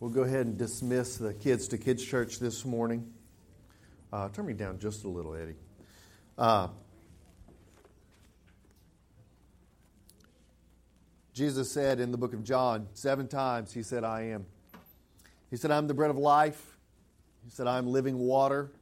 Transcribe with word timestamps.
We'll 0.00 0.08
go 0.08 0.22
ahead 0.22 0.46
and 0.46 0.56
dismiss 0.56 1.18
the 1.18 1.34
kids 1.34 1.68
to 1.68 1.76
Kids 1.76 2.02
Church 2.02 2.38
this 2.38 2.64
morning. 2.64 3.12
Uh, 4.10 4.30
turn 4.30 4.46
me 4.46 4.54
down 4.54 4.78
just 4.78 5.04
a 5.04 5.08
little, 5.08 5.34
Eddie. 5.34 5.56
Uh, 6.38 6.68
Jesus 11.34 11.70
said 11.70 12.00
in 12.00 12.12
the 12.12 12.16
book 12.16 12.32
of 12.32 12.42
John, 12.42 12.88
seven 12.94 13.28
times, 13.28 13.74
He 13.74 13.82
said, 13.82 14.02
I 14.02 14.22
am. 14.28 14.46
He 15.50 15.58
said, 15.58 15.70
I'm 15.70 15.86
the 15.86 15.92
bread 15.92 16.08
of 16.08 16.16
life. 16.16 16.78
He 17.44 17.50
said, 17.50 17.66
I'm 17.66 17.86
living 17.86 18.16
water. 18.16 18.72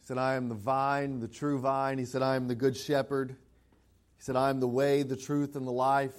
He 0.00 0.06
said, 0.06 0.16
I 0.16 0.36
am 0.36 0.48
the 0.48 0.54
vine, 0.54 1.20
the 1.20 1.28
true 1.28 1.58
vine. 1.58 1.98
He 1.98 2.06
said, 2.06 2.22
I 2.22 2.36
am 2.36 2.48
the 2.48 2.54
good 2.54 2.78
shepherd. 2.78 3.32
He 4.16 4.22
said, 4.22 4.36
I 4.36 4.48
am 4.48 4.58
the 4.58 4.68
way, 4.68 5.02
the 5.02 5.16
truth, 5.16 5.54
and 5.54 5.66
the 5.66 5.72
life. 5.72 6.16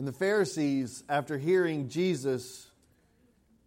And 0.00 0.08
the 0.08 0.12
Pharisees, 0.12 1.04
after 1.10 1.36
hearing 1.36 1.90
Jesus 1.90 2.70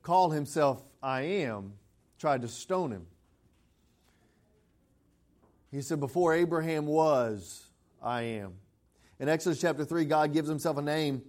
call 0.01 0.31
himself 0.31 0.81
I 1.03 1.21
am, 1.21 1.73
tried 2.17 2.41
to 2.41 2.47
stone 2.47 2.89
him. 2.89 3.05
He 5.69 5.83
said, 5.83 5.99
Before 5.99 6.33
Abraham 6.33 6.87
was, 6.87 7.67
I 8.01 8.23
am. 8.23 8.53
In 9.19 9.29
Exodus 9.29 9.61
chapter 9.61 9.85
3, 9.85 10.05
God 10.05 10.33
gives 10.33 10.49
himself 10.49 10.77
a 10.77 10.81
name 10.81 11.21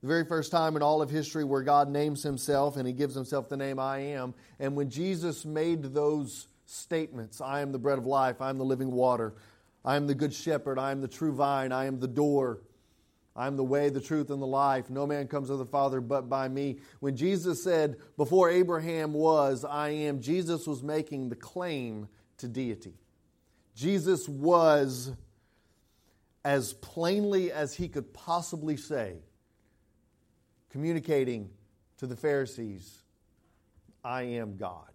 the 0.00 0.08
very 0.08 0.24
first 0.24 0.50
time 0.50 0.74
in 0.74 0.82
all 0.82 1.02
of 1.02 1.08
history 1.08 1.44
where 1.44 1.62
God 1.62 1.88
names 1.88 2.24
himself 2.24 2.76
and 2.76 2.84
he 2.84 2.92
gives 2.92 3.14
himself 3.14 3.48
the 3.48 3.56
name 3.56 3.78
I 3.78 3.98
am. 3.98 4.34
And 4.58 4.74
when 4.74 4.90
Jesus 4.90 5.44
made 5.44 5.84
those 5.94 6.48
statements 6.66 7.40
I 7.40 7.60
am 7.60 7.70
the 7.70 7.78
bread 7.78 7.98
of 7.98 8.06
life, 8.06 8.40
I 8.40 8.50
am 8.50 8.58
the 8.58 8.64
living 8.64 8.90
water, 8.90 9.34
I 9.84 9.94
am 9.94 10.08
the 10.08 10.16
good 10.16 10.34
shepherd, 10.34 10.80
I 10.80 10.90
am 10.90 11.00
the 11.00 11.06
true 11.06 11.32
vine, 11.32 11.70
I 11.70 11.84
am 11.84 12.00
the 12.00 12.08
door, 12.08 12.58
I 13.34 13.46
am 13.46 13.56
the 13.56 13.64
way, 13.64 13.88
the 13.88 14.00
truth, 14.00 14.30
and 14.30 14.42
the 14.42 14.46
life. 14.46 14.90
No 14.90 15.06
man 15.06 15.26
comes 15.26 15.48
to 15.48 15.56
the 15.56 15.64
Father 15.64 16.00
but 16.00 16.28
by 16.28 16.48
me. 16.48 16.78
When 17.00 17.16
Jesus 17.16 17.62
said, 17.64 17.96
Before 18.16 18.50
Abraham 18.50 19.14
was, 19.14 19.64
I 19.64 19.90
am, 19.90 20.20
Jesus 20.20 20.66
was 20.66 20.82
making 20.82 21.30
the 21.30 21.36
claim 21.36 22.08
to 22.38 22.48
deity. 22.48 22.94
Jesus 23.74 24.28
was, 24.28 25.12
as 26.44 26.74
plainly 26.74 27.50
as 27.50 27.74
he 27.74 27.88
could 27.88 28.12
possibly 28.12 28.76
say, 28.76 29.16
communicating 30.70 31.50
to 31.98 32.06
the 32.06 32.16
Pharisees, 32.16 33.02
I 34.04 34.22
am 34.22 34.56
God. 34.56 34.90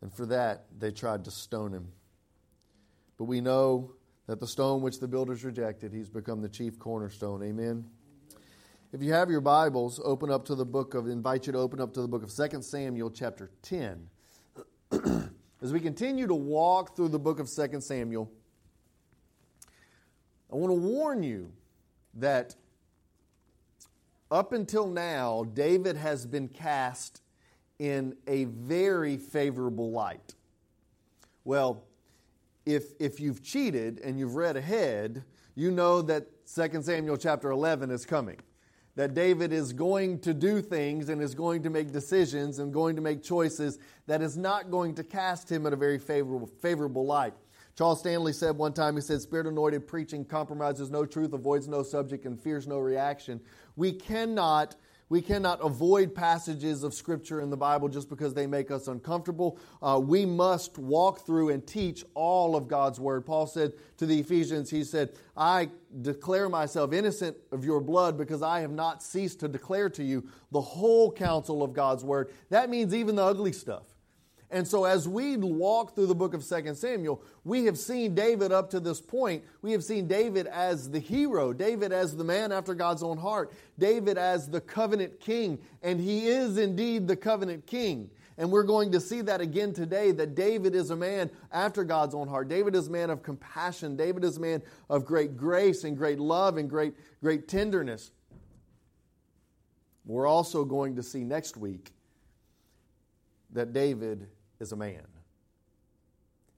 And 0.00 0.12
for 0.12 0.26
that, 0.26 0.66
they 0.76 0.90
tried 0.90 1.24
to 1.26 1.30
stone 1.30 1.72
him. 1.72 1.88
But 3.16 3.24
we 3.24 3.40
know 3.40 3.92
that 4.32 4.40
the 4.40 4.46
stone 4.46 4.80
which 4.80 4.98
the 4.98 5.06
builders 5.06 5.44
rejected, 5.44 5.92
he's 5.92 6.08
become 6.08 6.40
the 6.40 6.48
chief 6.48 6.78
cornerstone. 6.78 7.42
Amen. 7.42 7.84
If 8.90 9.02
you 9.02 9.12
have 9.12 9.28
your 9.28 9.42
Bibles, 9.42 10.00
open 10.02 10.30
up 10.30 10.46
to 10.46 10.54
the 10.54 10.64
book 10.64 10.94
of, 10.94 11.06
invite 11.06 11.46
you 11.46 11.52
to 11.52 11.58
open 11.58 11.82
up 11.82 11.92
to 11.92 12.00
the 12.00 12.08
book 12.08 12.22
of 12.22 12.34
2 12.34 12.62
Samuel, 12.62 13.10
chapter 13.10 13.50
10. 13.60 14.08
As 15.60 15.74
we 15.74 15.80
continue 15.80 16.26
to 16.26 16.34
walk 16.34 16.96
through 16.96 17.10
the 17.10 17.18
book 17.18 17.40
of 17.40 17.50
2 17.50 17.82
Samuel, 17.82 18.32
I 20.50 20.56
want 20.56 20.70
to 20.70 20.80
warn 20.80 21.22
you 21.22 21.52
that 22.14 22.56
up 24.30 24.54
until 24.54 24.86
now, 24.86 25.44
David 25.52 25.98
has 25.98 26.24
been 26.24 26.48
cast 26.48 27.20
in 27.78 28.16
a 28.26 28.44
very 28.44 29.18
favorable 29.18 29.90
light. 29.90 30.36
Well, 31.44 31.84
if, 32.66 32.92
if 33.00 33.20
you've 33.20 33.42
cheated 33.42 34.00
and 34.00 34.18
you've 34.18 34.36
read 34.36 34.56
ahead, 34.56 35.24
you 35.54 35.70
know 35.70 36.02
that 36.02 36.26
2 36.52 36.82
Samuel 36.82 37.16
chapter 37.16 37.50
11 37.50 37.90
is 37.90 38.06
coming. 38.06 38.38
That 38.94 39.14
David 39.14 39.52
is 39.52 39.72
going 39.72 40.20
to 40.20 40.34
do 40.34 40.60
things 40.60 41.08
and 41.08 41.22
is 41.22 41.34
going 41.34 41.62
to 41.62 41.70
make 41.70 41.92
decisions 41.92 42.58
and 42.58 42.72
going 42.72 42.96
to 42.96 43.02
make 43.02 43.22
choices 43.22 43.78
that 44.06 44.20
is 44.20 44.36
not 44.36 44.70
going 44.70 44.94
to 44.96 45.04
cast 45.04 45.50
him 45.50 45.64
in 45.66 45.72
a 45.72 45.76
very 45.76 45.98
favorable, 45.98 46.46
favorable 46.46 47.06
light. 47.06 47.32
Charles 47.74 48.00
Stanley 48.00 48.34
said 48.34 48.58
one 48.58 48.74
time, 48.74 48.96
he 48.96 49.00
said, 49.00 49.22
Spirit 49.22 49.46
anointed 49.46 49.86
preaching 49.86 50.26
compromises 50.26 50.90
no 50.90 51.06
truth, 51.06 51.32
avoids 51.32 51.68
no 51.68 51.82
subject, 51.82 52.26
and 52.26 52.38
fears 52.38 52.66
no 52.66 52.78
reaction. 52.78 53.40
We 53.76 53.92
cannot. 53.92 54.76
We 55.12 55.20
cannot 55.20 55.62
avoid 55.62 56.14
passages 56.14 56.82
of 56.82 56.94
Scripture 56.94 57.42
in 57.42 57.50
the 57.50 57.56
Bible 57.56 57.90
just 57.90 58.08
because 58.08 58.32
they 58.32 58.46
make 58.46 58.70
us 58.70 58.88
uncomfortable. 58.88 59.58
Uh, 59.82 60.00
we 60.02 60.24
must 60.24 60.78
walk 60.78 61.26
through 61.26 61.50
and 61.50 61.66
teach 61.66 62.02
all 62.14 62.56
of 62.56 62.66
God's 62.66 62.98
Word. 62.98 63.26
Paul 63.26 63.46
said 63.46 63.74
to 63.98 64.06
the 64.06 64.18
Ephesians, 64.18 64.70
he 64.70 64.82
said, 64.82 65.10
I 65.36 65.68
declare 66.00 66.48
myself 66.48 66.94
innocent 66.94 67.36
of 67.50 67.62
your 67.62 67.82
blood 67.82 68.16
because 68.16 68.40
I 68.40 68.60
have 68.60 68.70
not 68.70 69.02
ceased 69.02 69.38
to 69.40 69.48
declare 69.48 69.90
to 69.90 70.02
you 70.02 70.26
the 70.50 70.62
whole 70.62 71.12
counsel 71.12 71.62
of 71.62 71.74
God's 71.74 72.02
Word. 72.02 72.32
That 72.48 72.70
means 72.70 72.94
even 72.94 73.14
the 73.14 73.22
ugly 73.22 73.52
stuff. 73.52 73.91
And 74.52 74.68
so, 74.68 74.84
as 74.84 75.08
we 75.08 75.38
walk 75.38 75.94
through 75.94 76.08
the 76.08 76.14
book 76.14 76.34
of 76.34 76.46
2 76.46 76.74
Samuel, 76.74 77.22
we 77.42 77.64
have 77.64 77.78
seen 77.78 78.14
David 78.14 78.52
up 78.52 78.68
to 78.70 78.80
this 78.80 79.00
point. 79.00 79.42
We 79.62 79.72
have 79.72 79.82
seen 79.82 80.06
David 80.06 80.46
as 80.46 80.90
the 80.90 80.98
hero, 80.98 81.54
David 81.54 81.90
as 81.90 82.14
the 82.14 82.22
man 82.22 82.52
after 82.52 82.74
God's 82.74 83.02
own 83.02 83.16
heart, 83.16 83.50
David 83.78 84.18
as 84.18 84.50
the 84.50 84.60
covenant 84.60 85.20
king. 85.20 85.58
And 85.82 85.98
he 85.98 86.28
is 86.28 86.58
indeed 86.58 87.08
the 87.08 87.16
covenant 87.16 87.66
king. 87.66 88.10
And 88.36 88.50
we're 88.50 88.62
going 88.62 88.92
to 88.92 89.00
see 89.00 89.22
that 89.22 89.40
again 89.40 89.72
today 89.72 90.12
that 90.12 90.34
David 90.34 90.74
is 90.74 90.90
a 90.90 90.96
man 90.96 91.30
after 91.50 91.82
God's 91.82 92.14
own 92.14 92.28
heart. 92.28 92.48
David 92.48 92.74
is 92.74 92.88
a 92.88 92.90
man 92.90 93.08
of 93.08 93.22
compassion. 93.22 93.96
David 93.96 94.22
is 94.22 94.36
a 94.36 94.40
man 94.40 94.62
of 94.90 95.06
great 95.06 95.34
grace 95.34 95.84
and 95.84 95.96
great 95.96 96.18
love 96.18 96.58
and 96.58 96.68
great, 96.68 96.92
great 97.22 97.48
tenderness. 97.48 98.10
We're 100.04 100.26
also 100.26 100.66
going 100.66 100.96
to 100.96 101.02
see 101.02 101.24
next 101.24 101.56
week 101.56 101.92
that 103.52 103.72
David 103.72 104.28
is 104.62 104.72
a 104.72 104.76
man. 104.76 105.02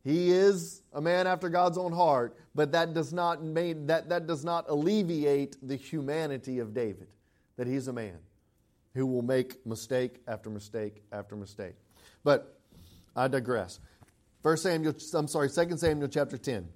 He 0.04 0.30
is 0.30 0.82
a 0.92 1.00
man 1.00 1.26
after 1.26 1.48
God's 1.48 1.78
own 1.78 1.92
heart, 1.92 2.36
but 2.54 2.70
that 2.72 2.92
does 2.92 3.12
not 3.12 3.42
make, 3.42 3.86
that, 3.86 4.10
that 4.10 4.26
does 4.26 4.44
not 4.44 4.66
alleviate 4.68 5.56
the 5.66 5.74
humanity 5.74 6.58
of 6.58 6.74
David, 6.74 7.08
that 7.56 7.66
he's 7.66 7.88
a 7.88 7.92
man 7.92 8.18
who 8.92 9.06
will 9.06 9.22
make 9.22 9.66
mistake 9.66 10.20
after 10.28 10.50
mistake 10.50 11.02
after 11.10 11.34
mistake. 11.34 11.74
But 12.22 12.60
I 13.16 13.26
digress. 13.28 13.80
First 14.42 14.62
Samuel, 14.62 14.94
I'm 15.14 15.26
sorry, 15.26 15.48
2 15.48 15.76
Samuel 15.78 16.08
chapter 16.08 16.36
10. 16.36 16.68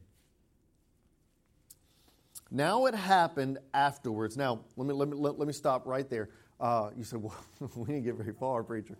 Now 2.50 2.86
it 2.86 2.94
happened 2.94 3.58
afterwards. 3.74 4.38
Now, 4.38 4.60
let 4.76 4.86
me, 4.86 4.94
let 4.94 5.08
me, 5.08 5.16
let, 5.16 5.38
let 5.38 5.46
me 5.46 5.52
stop 5.52 5.86
right 5.86 6.08
there. 6.08 6.30
Uh, 6.58 6.90
you 6.96 7.04
said, 7.04 7.22
well, 7.22 7.36
we 7.76 7.86
didn't 7.92 8.04
get 8.04 8.14
very 8.14 8.32
far, 8.32 8.62
preacher. 8.62 8.96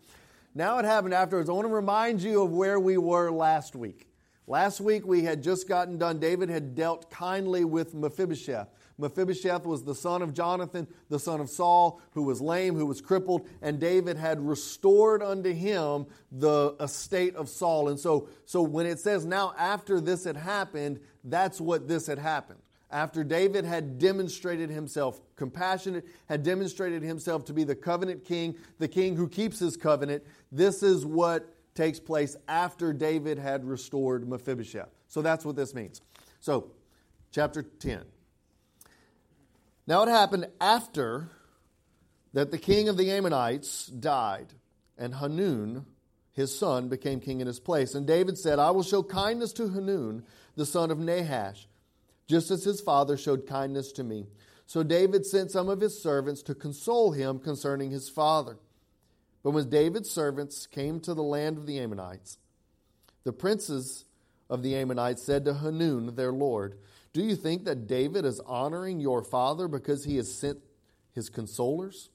Now 0.58 0.80
it 0.80 0.84
happened 0.84 1.14
afterwards. 1.14 1.48
I 1.48 1.52
want 1.52 1.68
to 1.68 1.72
remind 1.72 2.20
you 2.20 2.42
of 2.42 2.50
where 2.50 2.80
we 2.80 2.98
were 2.98 3.30
last 3.30 3.76
week. 3.76 4.08
Last 4.48 4.80
week 4.80 5.06
we 5.06 5.22
had 5.22 5.40
just 5.40 5.68
gotten 5.68 5.98
done. 5.98 6.18
David 6.18 6.48
had 6.48 6.74
dealt 6.74 7.12
kindly 7.12 7.64
with 7.64 7.94
Mephibosheth. 7.94 8.66
Mephibosheth 8.98 9.64
was 9.64 9.84
the 9.84 9.94
son 9.94 10.20
of 10.20 10.34
Jonathan, 10.34 10.88
the 11.10 11.20
son 11.20 11.40
of 11.40 11.48
Saul, 11.48 12.00
who 12.10 12.24
was 12.24 12.40
lame, 12.40 12.74
who 12.74 12.86
was 12.86 13.00
crippled, 13.00 13.46
and 13.62 13.78
David 13.78 14.16
had 14.16 14.40
restored 14.40 15.22
unto 15.22 15.52
him 15.52 16.06
the 16.32 16.74
estate 16.80 17.36
of 17.36 17.48
Saul. 17.48 17.88
And 17.88 18.00
so, 18.00 18.28
so 18.44 18.60
when 18.60 18.84
it 18.84 18.98
says 18.98 19.24
now 19.24 19.54
after 19.56 20.00
this 20.00 20.24
had 20.24 20.36
happened, 20.36 20.98
that's 21.22 21.60
what 21.60 21.86
this 21.86 22.08
had 22.08 22.18
happened 22.18 22.58
after 22.90 23.22
David 23.22 23.64
had 23.64 23.98
demonstrated 23.98 24.70
himself 24.70 25.20
compassionate, 25.36 26.06
had 26.26 26.42
demonstrated 26.42 27.02
himself 27.02 27.44
to 27.46 27.52
be 27.52 27.64
the 27.64 27.74
covenant 27.74 28.24
king, 28.24 28.56
the 28.78 28.88
king 28.88 29.16
who 29.16 29.28
keeps 29.28 29.58
his 29.58 29.76
covenant, 29.76 30.24
this 30.50 30.82
is 30.82 31.04
what 31.04 31.54
takes 31.74 32.00
place 32.00 32.34
after 32.48 32.92
David 32.92 33.38
had 33.38 33.64
restored 33.64 34.28
Mephibosheth. 34.28 34.88
So 35.08 35.22
that's 35.22 35.44
what 35.44 35.54
this 35.54 35.74
means. 35.74 36.00
So, 36.40 36.72
chapter 37.30 37.62
10. 37.62 38.04
Now 39.86 40.02
it 40.02 40.08
happened 40.08 40.46
after 40.60 41.30
that 42.32 42.50
the 42.50 42.58
king 42.58 42.88
of 42.88 42.96
the 42.96 43.10
Ammonites 43.10 43.86
died, 43.86 44.52
and 44.96 45.14
Hanun, 45.14 45.86
his 46.32 46.58
son, 46.58 46.88
became 46.88 47.20
king 47.20 47.40
in 47.40 47.46
his 47.46 47.60
place. 47.60 47.94
And 47.94 48.06
David 48.06 48.38
said, 48.38 48.58
I 48.58 48.70
will 48.70 48.82
show 48.82 49.02
kindness 49.02 49.52
to 49.54 49.68
Hanun, 49.68 50.24
the 50.56 50.66
son 50.66 50.90
of 50.90 50.98
Nahash 50.98 51.68
just 52.28 52.50
as 52.50 52.62
his 52.62 52.80
father 52.80 53.16
showed 53.16 53.46
kindness 53.46 53.90
to 53.92 54.04
me. 54.04 54.26
So 54.66 54.82
David 54.82 55.24
sent 55.24 55.50
some 55.50 55.68
of 55.68 55.80
his 55.80 56.00
servants 56.00 56.42
to 56.42 56.54
console 56.54 57.12
him 57.12 57.38
concerning 57.38 57.90
his 57.90 58.08
father. 58.10 58.58
But 59.42 59.52
when 59.52 59.70
David's 59.70 60.10
servants 60.10 60.66
came 60.66 61.00
to 61.00 61.14
the 61.14 61.22
land 61.22 61.56
of 61.56 61.66
the 61.66 61.78
Ammonites, 61.78 62.38
the 63.24 63.32
princes 63.32 64.04
of 64.50 64.62
the 64.62 64.76
Ammonites 64.76 65.22
said 65.22 65.46
to 65.46 65.54
Hanun, 65.54 66.14
their 66.16 66.32
lord, 66.32 66.78
Do 67.14 67.22
you 67.22 67.34
think 67.34 67.64
that 67.64 67.86
David 67.86 68.26
is 68.26 68.40
honoring 68.40 69.00
your 69.00 69.22
father 69.22 69.68
because 69.68 70.04
he 70.04 70.16
has 70.16 70.32
sent 70.32 70.58
his 71.14 71.30
consolers? 71.30 72.08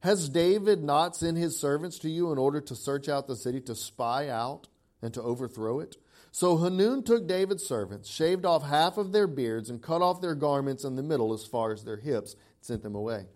Has 0.00 0.28
David 0.28 0.82
not 0.82 1.16
sent 1.16 1.38
his 1.38 1.58
servants 1.58 1.98
to 2.00 2.10
you 2.10 2.30
in 2.32 2.38
order 2.38 2.60
to 2.60 2.76
search 2.76 3.08
out 3.08 3.26
the 3.26 3.34
city, 3.34 3.60
to 3.62 3.74
spy 3.74 4.28
out 4.28 4.68
and 5.02 5.14
to 5.14 5.22
overthrow 5.22 5.80
it? 5.80 5.96
So 6.30 6.58
Hanun 6.58 7.02
took 7.02 7.26
David's 7.26 7.64
servants, 7.64 8.08
shaved 8.08 8.44
off 8.44 8.62
half 8.62 8.98
of 8.98 9.12
their 9.12 9.26
beards, 9.26 9.70
and 9.70 9.82
cut 9.82 10.02
off 10.02 10.20
their 10.20 10.34
garments 10.34 10.84
in 10.84 10.96
the 10.96 11.02
middle 11.02 11.32
as 11.32 11.44
far 11.44 11.72
as 11.72 11.84
their 11.84 11.96
hips, 11.96 12.34
and 12.34 12.42
sent 12.60 12.82
them 12.82 12.94
away. 12.94 13.26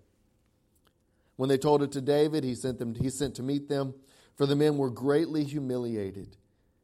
When 1.37 1.49
they 1.49 1.59
told 1.59 1.83
it 1.83 1.93
to 1.93 2.01
David, 2.01 2.45
he 2.45 2.55
sent 2.55 2.79
them 2.79 2.95
he 2.95 3.11
sent 3.11 3.35
to 3.37 3.43
meet 3.43 3.69
them, 3.69 3.95
for 4.37 4.47
the 4.47 4.57
men 4.57 4.77
were 4.77 4.91
greatly 4.91 5.45
humiliated. 5.45 6.37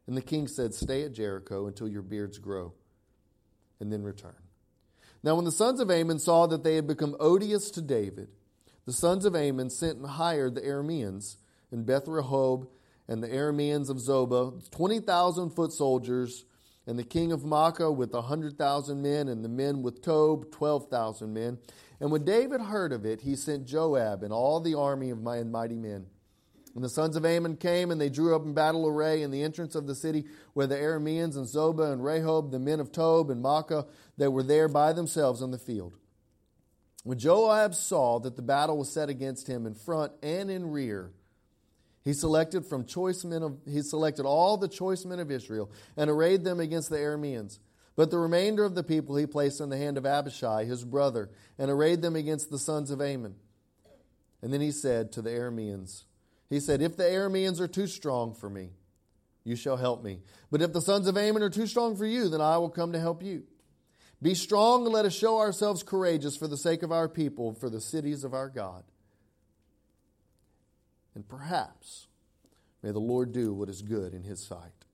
And 0.07 0.17
the 0.17 0.21
king 0.21 0.47
said, 0.47 0.73
Stay 0.73 1.03
at 1.03 1.13
Jericho 1.13 1.67
until 1.67 1.87
your 1.87 2.01
beards 2.01 2.39
grow, 2.39 2.73
and 3.79 3.93
then 3.93 4.03
return. 4.03 4.35
Now 5.21 5.35
when 5.35 5.45
the 5.45 5.51
sons 5.51 5.79
of 5.79 5.91
Ammon 5.91 6.19
saw 6.19 6.47
that 6.47 6.63
they 6.63 6.75
had 6.75 6.87
become 6.87 7.15
odious 7.19 7.69
to 7.71 7.81
David, 7.81 8.29
the 8.85 8.93
sons 8.93 9.25
of 9.25 9.35
Ammon 9.35 9.69
sent 9.69 9.97
and 9.97 10.07
hired 10.07 10.55
the 10.55 10.61
Arameans 10.61 11.37
in 11.71 11.83
Beth 11.83 12.05
Rehob 12.05 12.67
and 13.09 13.23
the 13.23 13.27
Arameans 13.27 13.89
of 13.89 13.97
Zobah, 13.97 14.69
20,000 14.69 15.49
foot 15.49 15.73
soldiers, 15.73 16.45
and 16.85 16.97
the 16.97 17.03
king 17.03 17.31
of 17.31 17.41
Maacah 17.41 17.93
with 17.93 18.13
100,000 18.13 19.01
men, 19.01 19.27
and 19.27 19.43
the 19.43 19.49
men 19.49 19.81
with 19.81 20.03
Tob, 20.03 20.51
12,000 20.51 21.33
men. 21.33 21.57
And 21.99 22.11
when 22.11 22.23
David 22.23 22.61
heard 22.61 22.93
of 22.93 23.05
it, 23.05 23.21
he 23.21 23.35
sent 23.35 23.65
Joab 23.65 24.21
and 24.21 24.31
all 24.31 24.59
the 24.59 24.75
army 24.75 25.09
of 25.09 25.23
my 25.23 25.41
mighty 25.43 25.75
men. 25.75 26.05
And 26.75 26.83
the 26.83 26.89
sons 26.89 27.15
of 27.15 27.25
Ammon 27.25 27.57
came, 27.57 27.89
and 27.89 27.99
they 27.99 28.09
drew 28.09 28.35
up 28.35 28.45
in 28.45 28.53
battle 28.53 28.87
array 28.87 29.23
in 29.23 29.31
the 29.31 29.41
entrance 29.41 29.73
of 29.73 29.87
the 29.87 29.95
city, 29.95 30.25
where 30.53 30.67
the 30.67 30.75
Arameans 30.75 31.35
and 31.35 31.47
Zobah 31.47 31.91
and 31.91 32.01
Rehob, 32.01 32.51
the 32.51 32.59
men 32.59 32.79
of 32.79 32.91
Tob 32.91 33.31
and 33.31 33.43
Maacah, 33.43 33.87
they 34.17 34.27
were 34.27 34.43
there 34.43 34.67
by 34.67 34.93
themselves 34.93 35.41
on 35.41 35.49
the 35.49 35.57
field. 35.57 35.97
When 37.03 37.17
Joab 37.17 37.73
saw 37.73 38.19
that 38.19 38.35
the 38.35 38.43
battle 38.43 38.77
was 38.77 38.91
set 38.91 39.09
against 39.09 39.47
him 39.47 39.65
in 39.65 39.73
front 39.73 40.11
and 40.21 40.51
in 40.51 40.69
rear, 40.69 41.11
he 42.09 42.13
selected 42.13 42.65
from 42.65 42.85
choice 42.85 43.23
men 43.23 43.43
of, 43.43 43.59
he 43.67 43.83
selected 43.83 44.25
all 44.25 44.57
the 44.57 44.67
choice 44.67 45.05
men 45.05 45.19
of 45.19 45.29
Israel 45.29 45.69
and 45.95 46.09
arrayed 46.09 46.43
them 46.43 46.59
against 46.59 46.89
the 46.89 46.95
Arameans. 46.95 47.59
But 47.95 48.09
the 48.09 48.17
remainder 48.17 48.65
of 48.65 48.73
the 48.73 48.81
people 48.81 49.15
he 49.15 49.27
placed 49.27 49.61
in 49.61 49.69
the 49.69 49.77
hand 49.77 49.95
of 49.95 50.07
Abishai, 50.07 50.65
his 50.65 50.83
brother, 50.83 51.29
and 51.59 51.69
arrayed 51.69 52.01
them 52.01 52.15
against 52.15 52.49
the 52.49 52.57
sons 52.57 52.89
of 52.89 52.99
Ammon. 52.99 53.35
And 54.41 54.51
then 54.51 54.59
he 54.59 54.71
said 54.71 55.11
to 55.11 55.21
the 55.21 55.29
Arameans, 55.29 56.05
He 56.49 56.59
said, 56.59 56.81
If 56.81 56.97
the 56.97 57.03
Arameans 57.03 57.59
are 57.59 57.67
too 57.67 57.85
strong 57.85 58.33
for 58.33 58.49
me, 58.49 58.69
you 59.43 59.55
shall 59.55 59.77
help 59.77 60.03
me. 60.03 60.21
But 60.49 60.63
if 60.63 60.73
the 60.73 60.81
sons 60.81 61.07
of 61.07 61.15
Ammon 61.15 61.43
are 61.43 61.51
too 61.51 61.67
strong 61.67 61.95
for 61.95 62.07
you, 62.07 62.27
then 62.27 62.41
I 62.41 62.57
will 62.57 62.71
come 62.71 62.91
to 62.93 62.99
help 62.99 63.21
you. 63.21 63.43
Be 64.19 64.33
strong 64.33 64.85
and 64.85 64.93
let 64.95 65.05
us 65.05 65.13
show 65.13 65.37
ourselves 65.37 65.83
courageous 65.83 66.35
for 66.35 66.47
the 66.47 66.57
sake 66.57 66.81
of 66.81 66.91
our 66.91 67.07
people, 67.07 67.53
for 67.53 67.69
the 67.69 67.79
cities 67.79 68.23
of 68.23 68.33
our 68.33 68.49
God. 68.49 68.83
And 71.15 71.27
perhaps 71.27 72.07
may 72.81 72.91
the 72.91 72.99
Lord 72.99 73.31
do 73.31 73.53
what 73.53 73.69
is 73.69 73.81
good 73.81 74.13
in 74.13 74.23
his 74.23 74.39
sight. 74.45 74.85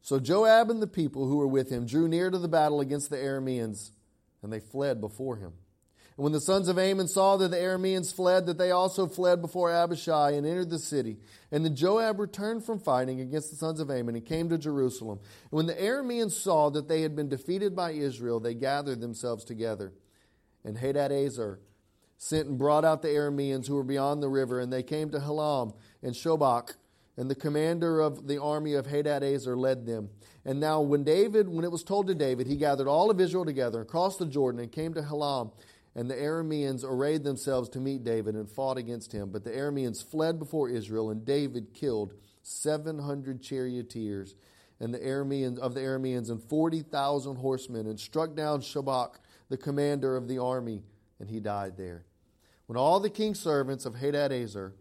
So 0.00 0.18
Joab 0.18 0.70
and 0.70 0.82
the 0.82 0.86
people 0.86 1.28
who 1.28 1.36
were 1.36 1.46
with 1.46 1.70
him 1.70 1.86
drew 1.86 2.08
near 2.08 2.30
to 2.30 2.38
the 2.38 2.48
battle 2.48 2.80
against 2.80 3.08
the 3.08 3.16
Arameans, 3.16 3.90
and 4.42 4.52
they 4.52 4.58
fled 4.60 5.00
before 5.00 5.36
him. 5.36 5.52
And 6.16 6.24
when 6.24 6.32
the 6.32 6.40
sons 6.40 6.68
of 6.68 6.78
Ammon 6.78 7.08
saw 7.08 7.38
that 7.38 7.48
the 7.48 7.56
Arameans 7.56 8.14
fled, 8.14 8.46
that 8.46 8.58
they 8.58 8.70
also 8.70 9.06
fled 9.06 9.40
before 9.40 9.70
Abishai 9.70 10.32
and 10.32 10.46
entered 10.46 10.68
the 10.68 10.78
city. 10.78 11.16
And 11.50 11.64
then 11.64 11.74
Joab 11.74 12.20
returned 12.20 12.64
from 12.64 12.80
fighting 12.80 13.20
against 13.20 13.50
the 13.50 13.56
sons 13.56 13.80
of 13.80 13.90
Ammon 13.90 14.16
and 14.16 14.26
came 14.26 14.50
to 14.50 14.58
Jerusalem. 14.58 15.20
And 15.50 15.52
when 15.52 15.66
the 15.66 15.74
Arameans 15.74 16.32
saw 16.32 16.68
that 16.70 16.88
they 16.88 17.00
had 17.00 17.16
been 17.16 17.28
defeated 17.30 17.74
by 17.74 17.92
Israel, 17.92 18.40
they 18.40 18.54
gathered 18.54 19.00
themselves 19.00 19.44
together. 19.44 19.94
And 20.64 20.76
Hadadezer 20.76 21.58
sent 22.22 22.46
and 22.46 22.56
brought 22.56 22.84
out 22.84 23.02
the 23.02 23.08
Arameans 23.08 23.66
who 23.66 23.74
were 23.74 23.82
beyond 23.82 24.22
the 24.22 24.28
river, 24.28 24.60
and 24.60 24.72
they 24.72 24.84
came 24.84 25.10
to 25.10 25.18
Helam 25.18 25.74
and 26.04 26.14
Shobach, 26.14 26.76
and 27.16 27.28
the 27.28 27.34
commander 27.34 27.98
of 27.98 28.28
the 28.28 28.40
army 28.40 28.74
of 28.74 28.86
Hadadezer 28.86 29.56
led 29.56 29.86
them. 29.86 30.08
And 30.44 30.60
now, 30.60 30.80
when 30.80 31.02
David, 31.02 31.48
when 31.48 31.64
it 31.64 31.72
was 31.72 31.82
told 31.82 32.06
to 32.06 32.14
David, 32.14 32.46
he 32.46 32.54
gathered 32.54 32.86
all 32.86 33.10
of 33.10 33.20
Israel 33.20 33.44
together 33.44 33.80
and 33.80 33.88
crossed 33.88 34.20
the 34.20 34.26
Jordan 34.26 34.60
and 34.60 34.70
came 34.70 34.94
to 34.94 35.02
Helam. 35.02 35.50
And 35.96 36.08
the 36.08 36.14
Arameans 36.14 36.84
arrayed 36.84 37.24
themselves 37.24 37.68
to 37.70 37.80
meet 37.80 38.04
David 38.04 38.36
and 38.36 38.48
fought 38.48 38.78
against 38.78 39.10
him. 39.10 39.30
But 39.30 39.42
the 39.42 39.50
Arameans 39.50 40.08
fled 40.08 40.38
before 40.38 40.68
Israel, 40.68 41.10
and 41.10 41.24
David 41.24 41.74
killed 41.74 42.14
700 42.44 43.42
charioteers 43.42 44.36
and 44.78 44.94
the 44.94 45.00
Arameans, 45.00 45.58
of 45.58 45.74
the 45.74 45.80
Arameans 45.80 46.30
and 46.30 46.40
40,000 46.40 47.34
horsemen, 47.34 47.88
and 47.88 47.98
struck 47.98 48.36
down 48.36 48.60
Shobach, 48.60 49.16
the 49.48 49.56
commander 49.56 50.16
of 50.16 50.28
the 50.28 50.38
army, 50.38 50.82
and 51.18 51.28
he 51.28 51.40
died 51.40 51.76
there. 51.76 52.04
When 52.66 52.76
all 52.78 53.00
the 53.00 53.10
king's 53.10 53.40
servants 53.40 53.84
of 53.84 53.94
Hadadezer 53.94 54.72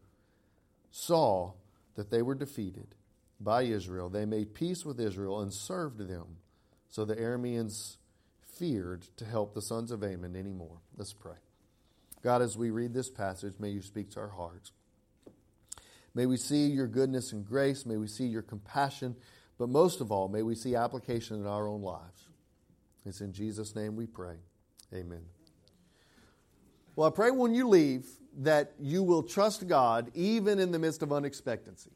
saw 0.92 1.54
that 1.96 2.10
they 2.10 2.22
were 2.22 2.36
defeated 2.36 2.96
by 3.40 3.64
Israel, 3.64 4.10
they 4.10 4.26
made 4.26 4.54
peace 4.54 4.86
with 4.86 5.00
Israel 5.00 5.42
and 5.42 5.54
served 5.54 6.00
them. 6.00 6.38
So 6.90 7.06
the 7.06 7.16
Arameans 7.16 7.98
feared 8.42 9.08
to 9.18 9.26
help 9.26 9.54
the 9.54 9.62
sons 9.62 9.92
of 9.92 10.04
Ammon 10.04 10.36
anymore. 10.36 10.78
Let's 10.96 11.14
pray. 11.14 11.38
God, 12.22 12.42
as 12.42 12.58
we 12.58 12.70
read 12.70 12.94
this 12.94 13.10
passage, 13.10 13.56
may 13.60 13.70
you 13.70 13.82
speak 13.82 14.12
to 14.12 14.20
our 14.20 14.30
hearts. 14.30 14.72
May 16.14 16.26
we 16.26 16.38
see 16.38 16.68
your 16.68 16.88
goodness 16.88 17.32
and 17.32 17.46
grace. 17.46 17.86
May 17.86 17.98
we 17.98 18.08
see 18.08 18.26
your 18.26 18.42
compassion. 18.42 19.16
But 19.58 19.70
most 19.70 20.02
of 20.02 20.12
all, 20.12 20.28
may 20.28 20.44
we 20.44 20.56
see 20.56 20.76
application 20.76 21.40
in 21.40 21.48
our 21.48 21.68
own 21.68 21.82
lives. 21.82 22.28
It's 23.06 23.22
in 23.22 23.34
Jesus' 23.34 23.76
name 23.76 23.96
we 23.96 24.06
pray. 24.06 24.36
Amen. 24.94 25.41
Well, 26.96 27.08
I 27.08 27.12
pray 27.12 27.32
when 27.32 27.54
you 27.54 27.68
leave 27.68 28.06
that 28.40 28.74
you 28.80 29.04
will 29.04 29.24
trust 29.24 29.68
God 29.68 30.12
even 30.14 30.60
in 30.60 30.72
the 30.72 30.80
midst 30.80 31.04
of 31.04 31.12
unexpectancy. 31.12 31.92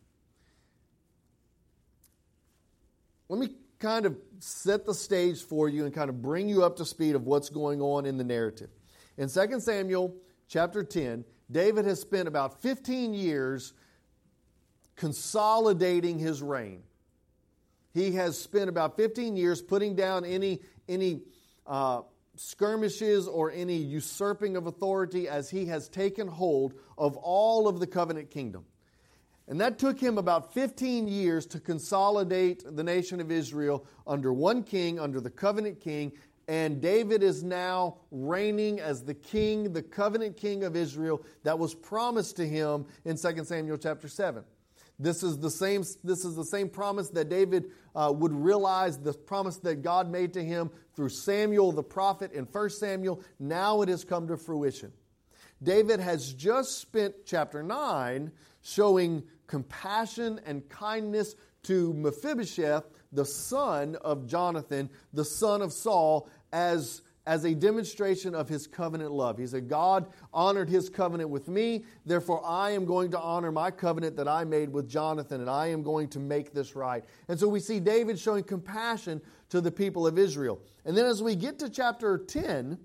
Let 3.29 3.39
me 3.39 3.55
kind 3.79 4.05
of 4.05 4.17
set 4.39 4.85
the 4.85 4.93
stage 4.93 5.43
for 5.43 5.67
you 5.67 5.85
and 5.85 5.93
kind 5.93 6.09
of 6.09 6.21
bring 6.21 6.47
you 6.47 6.63
up 6.63 6.77
to 6.77 6.85
speed 6.85 7.15
of 7.15 7.25
what's 7.25 7.49
going 7.49 7.81
on 7.81 8.05
in 8.05 8.17
the 8.17 8.23
narrative. 8.23 8.69
In 9.17 9.29
2 9.29 9.59
Samuel 9.59 10.15
chapter 10.47 10.83
10, 10.83 11.25
David 11.51 11.85
has 11.85 11.99
spent 11.99 12.27
about 12.27 12.61
15 12.61 13.13
years 13.13 13.73
consolidating 14.95 16.19
his 16.19 16.41
reign. 16.41 16.83
He 17.93 18.11
has 18.13 18.37
spent 18.37 18.69
about 18.69 18.97
15 18.97 19.37
years 19.37 19.61
putting 19.61 19.95
down 19.95 20.25
any, 20.25 20.59
any 20.87 21.21
uh, 21.65 22.01
skirmishes 22.35 23.27
or 23.27 23.51
any 23.51 23.77
usurping 23.77 24.55
of 24.57 24.67
authority 24.67 25.27
as 25.27 25.49
he 25.49 25.65
has 25.65 25.89
taken 25.89 26.27
hold 26.27 26.73
of 26.97 27.17
all 27.17 27.67
of 27.67 27.79
the 27.79 27.87
covenant 27.87 28.29
kingdom. 28.29 28.65
And 29.47 29.61
that 29.61 29.77
took 29.77 29.99
him 29.99 30.17
about 30.17 30.53
15 30.53 31.07
years 31.07 31.45
to 31.47 31.59
consolidate 31.59 32.63
the 32.65 32.83
nation 32.83 33.19
of 33.19 33.31
Israel 33.31 33.85
under 34.07 34.33
one 34.33 34.63
king, 34.63 34.99
under 34.99 35.21
the 35.21 35.29
covenant 35.29 35.79
king. 35.79 36.13
And 36.47 36.81
David 36.81 37.21
is 37.23 37.43
now 37.43 37.97
reigning 38.11 38.79
as 38.79 39.03
the 39.03 39.13
king, 39.13 39.73
the 39.73 39.83
covenant 39.83 40.37
king 40.37 40.63
of 40.63 40.75
Israel 40.75 41.23
that 41.43 41.57
was 41.57 41.75
promised 41.75 42.35
to 42.37 42.47
him 42.47 42.85
in 43.03 43.17
2 43.17 43.43
Samuel 43.43 43.77
chapter 43.77 44.07
7. 44.07 44.43
This 44.97 45.23
is 45.23 45.37
the 45.37 45.49
same, 45.49 45.83
this 46.03 46.23
is 46.23 46.35
the 46.35 46.45
same 46.45 46.69
promise 46.69 47.09
that 47.09 47.29
David 47.29 47.71
uh, 47.95 48.13
would 48.15 48.31
realize, 48.31 48.97
the 48.97 49.13
promise 49.13 49.57
that 49.57 49.81
God 49.81 50.09
made 50.09 50.33
to 50.33 50.43
him 50.43 50.69
through 50.95 51.09
Samuel 51.09 51.71
the 51.71 51.83
prophet 51.83 52.31
in 52.31 52.45
1 52.45 52.69
Samuel. 52.69 53.21
Now 53.39 53.81
it 53.81 53.89
has 53.89 54.03
come 54.03 54.27
to 54.27 54.37
fruition. 54.37 54.93
David 55.61 55.99
has 55.99 56.33
just 56.33 56.79
spent 56.79 57.13
chapter 57.25 57.61
9 57.63 58.31
showing 58.61 59.23
compassion 59.47 60.39
and 60.45 60.67
kindness 60.69 61.35
to 61.63 61.93
Mephibosheth, 61.93 62.83
the 63.11 63.25
son 63.25 63.95
of 64.01 64.27
Jonathan, 64.27 64.89
the 65.13 65.25
son 65.25 65.61
of 65.61 65.73
Saul, 65.73 66.29
as 66.51 67.01
as 67.25 67.43
a 67.43 67.55
demonstration 67.55 68.35
of 68.35 68.47
his 68.47 68.67
covenant 68.67 69.11
love. 69.11 69.37
He 69.37 69.47
said, 69.47 69.67
God 69.67 70.07
honored 70.33 70.69
his 70.69 70.89
covenant 70.89 71.29
with 71.29 71.47
me, 71.47 71.85
therefore 72.05 72.41
I 72.45 72.71
am 72.71 72.85
going 72.85 73.11
to 73.11 73.19
honor 73.19 73.51
my 73.51 73.71
covenant 73.71 74.17
that 74.17 74.27
I 74.27 74.43
made 74.43 74.69
with 74.71 74.89
Jonathan, 74.89 75.41
and 75.41 75.49
I 75.49 75.67
am 75.67 75.81
going 75.81 76.09
to 76.09 76.19
make 76.19 76.53
this 76.53 76.75
right. 76.75 77.03
And 77.27 77.39
so 77.39 77.47
we 77.47 77.59
see 77.59 77.79
David 77.79 78.19
showing 78.19 78.43
compassion 78.43 79.21
to 79.49 79.61
the 79.61 79.71
people 79.71 80.05
of 80.05 80.19
Israel. 80.19 80.59
And 80.85 80.95
then 80.95 81.05
as 81.05 81.21
we 81.21 81.35
get 81.35 81.59
to 81.59 81.69
chapter 81.69 82.17
10, 82.17 82.77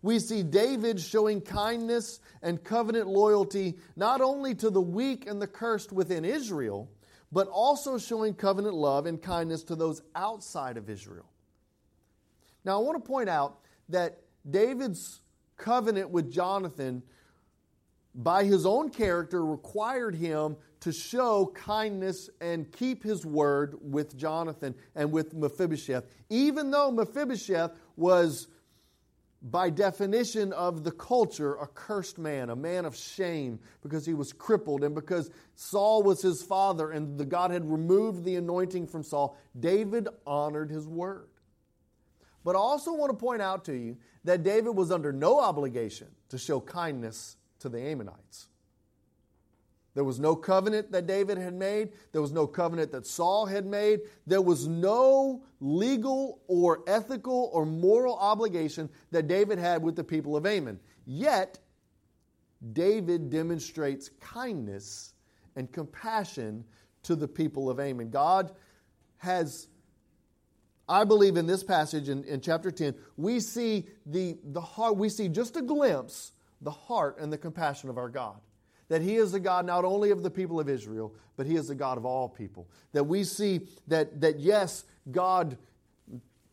we 0.00 0.18
see 0.18 0.42
David 0.42 1.00
showing 1.00 1.40
kindness 1.40 2.18
and 2.42 2.62
covenant 2.62 3.06
loyalty 3.06 3.78
not 3.94 4.20
only 4.20 4.54
to 4.56 4.70
the 4.70 4.80
weak 4.80 5.26
and 5.26 5.40
the 5.40 5.46
cursed 5.46 5.92
within 5.92 6.24
Israel, 6.24 6.90
but 7.30 7.46
also 7.48 7.98
showing 7.98 8.34
covenant 8.34 8.74
love 8.74 9.06
and 9.06 9.22
kindness 9.22 9.62
to 9.64 9.76
those 9.76 10.02
outside 10.14 10.76
of 10.76 10.90
Israel. 10.90 11.30
Now, 12.64 12.78
I 12.78 12.82
want 12.82 13.02
to 13.02 13.08
point 13.08 13.28
out 13.28 13.61
that 13.88 14.18
David's 14.48 15.20
covenant 15.56 16.10
with 16.10 16.32
Jonathan, 16.32 17.02
by 18.14 18.44
his 18.44 18.66
own 18.66 18.90
character, 18.90 19.44
required 19.44 20.14
him 20.14 20.56
to 20.80 20.92
show 20.92 21.52
kindness 21.54 22.28
and 22.40 22.70
keep 22.72 23.04
his 23.04 23.24
word 23.24 23.76
with 23.80 24.16
Jonathan 24.16 24.74
and 24.94 25.12
with 25.12 25.32
Mephibosheth, 25.32 26.04
even 26.28 26.70
though 26.70 26.90
Mephibosheth 26.90 27.72
was 27.96 28.48
by 29.42 29.70
definition 29.70 30.52
of 30.52 30.84
the 30.84 30.92
culture, 30.92 31.54
a 31.56 31.66
cursed 31.66 32.18
man, 32.18 32.50
a 32.50 32.56
man 32.56 32.84
of 32.84 32.96
shame, 32.96 33.58
because 33.82 34.06
he 34.06 34.14
was 34.14 34.32
crippled 34.32 34.84
and 34.84 34.94
because 34.94 35.30
Saul 35.56 36.02
was 36.02 36.22
his 36.22 36.42
father 36.42 36.90
and 36.92 37.18
the 37.18 37.24
God 37.24 37.50
had 37.50 37.68
removed 37.70 38.24
the 38.24 38.36
anointing 38.36 38.86
from 38.86 39.02
Saul, 39.02 39.36
David 39.58 40.08
honored 40.26 40.70
his 40.70 40.86
word. 40.86 41.28
But 42.44 42.56
I 42.56 42.58
also 42.58 42.92
want 42.92 43.10
to 43.10 43.16
point 43.16 43.42
out 43.42 43.64
to 43.66 43.72
you 43.72 43.96
that 44.24 44.42
David 44.42 44.70
was 44.70 44.90
under 44.90 45.12
no 45.12 45.40
obligation 45.40 46.08
to 46.30 46.38
show 46.38 46.60
kindness 46.60 47.36
to 47.60 47.68
the 47.68 47.78
Ammonites. 47.78 48.48
There 49.94 50.04
was 50.04 50.18
no 50.18 50.34
covenant 50.34 50.90
that 50.92 51.06
David 51.06 51.36
had 51.36 51.54
made. 51.54 51.90
There 52.12 52.22
was 52.22 52.32
no 52.32 52.46
covenant 52.46 52.92
that 52.92 53.06
Saul 53.06 53.44
had 53.44 53.66
made. 53.66 54.00
There 54.26 54.40
was 54.40 54.66
no 54.66 55.44
legal 55.60 56.40
or 56.46 56.82
ethical 56.86 57.50
or 57.52 57.66
moral 57.66 58.16
obligation 58.16 58.88
that 59.10 59.28
David 59.28 59.58
had 59.58 59.82
with 59.82 59.94
the 59.94 60.04
people 60.04 60.34
of 60.34 60.46
Ammon. 60.46 60.80
Yet, 61.04 61.58
David 62.72 63.28
demonstrates 63.28 64.08
kindness 64.20 65.12
and 65.56 65.70
compassion 65.70 66.64
to 67.02 67.14
the 67.14 67.28
people 67.28 67.68
of 67.68 67.78
Ammon. 67.78 68.08
God 68.08 68.52
has, 69.18 69.68
I 70.88 71.04
believe, 71.04 71.36
in 71.36 71.46
this 71.46 71.62
passage 71.62 72.08
in, 72.08 72.24
in 72.24 72.40
chapter 72.40 72.70
10, 72.70 72.94
we 73.16 73.40
see 73.40 73.86
the, 74.06 74.36
the 74.44 74.60
heart, 74.60 74.96
we 74.96 75.08
see 75.08 75.28
just 75.28 75.56
a 75.56 75.62
glimpse, 75.62 76.32
the 76.60 76.70
heart 76.70 77.18
and 77.18 77.32
the 77.32 77.38
compassion 77.38 77.88
of 77.88 77.98
our 77.98 78.08
God 78.08 78.36
that 78.92 79.00
He 79.00 79.16
is 79.16 79.32
the 79.32 79.40
God 79.40 79.64
not 79.64 79.86
only 79.86 80.10
of 80.10 80.22
the 80.22 80.30
people 80.30 80.60
of 80.60 80.68
Israel, 80.68 81.14
but 81.38 81.46
He 81.46 81.56
is 81.56 81.68
the 81.68 81.74
God 81.74 81.96
of 81.96 82.04
all 82.04 82.28
people. 82.28 82.68
That 82.92 83.04
we 83.04 83.24
see 83.24 83.62
that, 83.88 84.20
that 84.20 84.38
yes, 84.38 84.84
God 85.10 85.56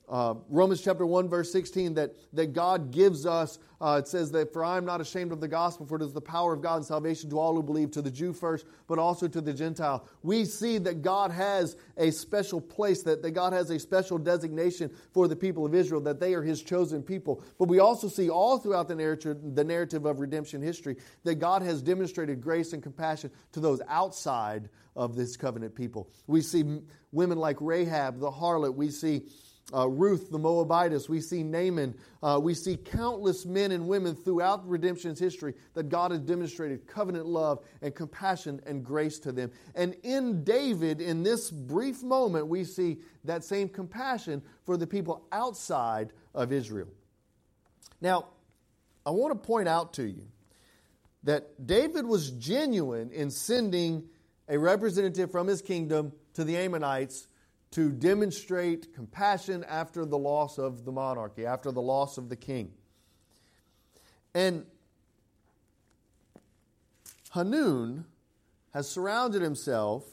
uh, 0.09 0.33
Romans 0.49 0.81
chapter 0.81 1.05
1, 1.05 1.29
verse 1.29 1.51
16, 1.51 1.93
that, 1.93 2.15
that 2.33 2.53
God 2.53 2.91
gives 2.91 3.27
us, 3.27 3.59
uh, 3.79 4.01
it 4.03 4.07
says 4.07 4.31
that, 4.31 4.51
For 4.51 4.63
I 4.63 4.77
am 4.77 4.85
not 4.85 5.01
ashamed 5.01 5.31
of 5.31 5.39
the 5.39 5.47
gospel, 5.47 5.85
for 5.85 5.97
it 5.97 6.01
is 6.01 6.13
the 6.13 6.21
power 6.21 6.51
of 6.53 6.61
God 6.63 6.77
and 6.77 6.85
salvation 6.85 7.29
to 7.29 7.37
all 7.37 7.53
who 7.53 7.61
believe, 7.61 7.91
to 7.91 8.01
the 8.01 8.09
Jew 8.09 8.33
first, 8.33 8.65
but 8.87 8.97
also 8.97 9.27
to 9.27 9.39
the 9.39 9.53
Gentile. 9.53 10.07
We 10.23 10.45
see 10.45 10.79
that 10.79 11.03
God 11.03 11.29
has 11.29 11.77
a 11.95 12.09
special 12.09 12.59
place, 12.59 13.03
that, 13.03 13.21
that 13.21 13.31
God 13.31 13.53
has 13.53 13.69
a 13.69 13.77
special 13.77 14.17
designation 14.17 14.89
for 15.13 15.27
the 15.27 15.35
people 15.35 15.63
of 15.63 15.75
Israel, 15.75 16.01
that 16.01 16.19
they 16.19 16.33
are 16.33 16.41
His 16.41 16.63
chosen 16.63 17.03
people. 17.03 17.43
But 17.59 17.67
we 17.67 17.77
also 17.77 18.07
see 18.07 18.31
all 18.31 18.57
throughout 18.57 18.87
the 18.87 18.95
narrative, 18.95 19.37
the 19.53 19.63
narrative 19.63 20.05
of 20.05 20.19
redemption 20.19 20.59
history 20.59 20.95
that 21.23 21.35
God 21.35 21.61
has 21.61 21.83
demonstrated 21.83 22.41
grace 22.41 22.73
and 22.73 22.81
compassion 22.81 23.29
to 23.51 23.59
those 23.59 23.79
outside 23.87 24.69
of 24.95 25.15
this 25.15 25.37
covenant 25.37 25.75
people. 25.75 26.09
We 26.25 26.41
see 26.41 26.81
women 27.11 27.37
like 27.37 27.57
Rahab, 27.61 28.19
the 28.19 28.31
harlot. 28.31 28.73
We 28.73 28.89
see 28.89 29.27
uh, 29.73 29.87
Ruth 29.87 30.31
the 30.31 30.39
Moabitess, 30.39 31.07
we 31.07 31.21
see 31.21 31.43
Naaman, 31.43 31.95
uh, 32.23 32.39
we 32.41 32.53
see 32.53 32.75
countless 32.75 33.45
men 33.45 33.71
and 33.71 33.87
women 33.87 34.15
throughout 34.15 34.67
redemption's 34.67 35.19
history 35.19 35.53
that 35.73 35.89
God 35.89 36.11
has 36.11 36.21
demonstrated 36.21 36.87
covenant 36.87 37.25
love 37.25 37.63
and 37.81 37.93
compassion 37.93 38.61
and 38.65 38.83
grace 38.83 39.19
to 39.19 39.31
them. 39.31 39.51
And 39.75 39.95
in 40.03 40.43
David, 40.43 41.01
in 41.01 41.23
this 41.23 41.51
brief 41.51 42.01
moment, 42.03 42.47
we 42.47 42.63
see 42.63 42.99
that 43.25 43.43
same 43.43 43.69
compassion 43.69 44.41
for 44.65 44.77
the 44.77 44.87
people 44.87 45.25
outside 45.31 46.13
of 46.33 46.51
Israel. 46.51 46.87
Now, 48.01 48.27
I 49.05 49.11
want 49.11 49.33
to 49.33 49.47
point 49.47 49.67
out 49.67 49.93
to 49.93 50.03
you 50.03 50.27
that 51.23 51.65
David 51.67 52.05
was 52.05 52.31
genuine 52.31 53.11
in 53.11 53.29
sending 53.29 54.07
a 54.47 54.57
representative 54.57 55.31
from 55.31 55.47
his 55.47 55.61
kingdom 55.61 56.11
to 56.33 56.43
the 56.43 56.57
Ammonites 56.57 57.27
to 57.71 57.91
demonstrate 57.91 58.93
compassion 58.93 59.63
after 59.67 60.05
the 60.05 60.17
loss 60.17 60.57
of 60.57 60.85
the 60.85 60.91
monarchy, 60.91 61.45
after 61.45 61.71
the 61.71 61.81
loss 61.81 62.17
of 62.17 62.29
the 62.29 62.35
king. 62.35 62.71
And 64.33 64.65
Hanun 67.31 68.05
has 68.73 68.89
surrounded 68.89 69.41
himself 69.41 70.03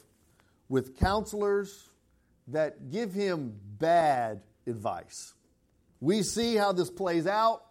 with 0.68 0.98
counselors 0.98 1.88
that 2.48 2.90
give 2.90 3.12
him 3.12 3.54
bad 3.78 4.42
advice. 4.66 5.34
We 6.00 6.22
see 6.22 6.56
how 6.56 6.72
this 6.72 6.90
plays 6.90 7.26
out. 7.26 7.62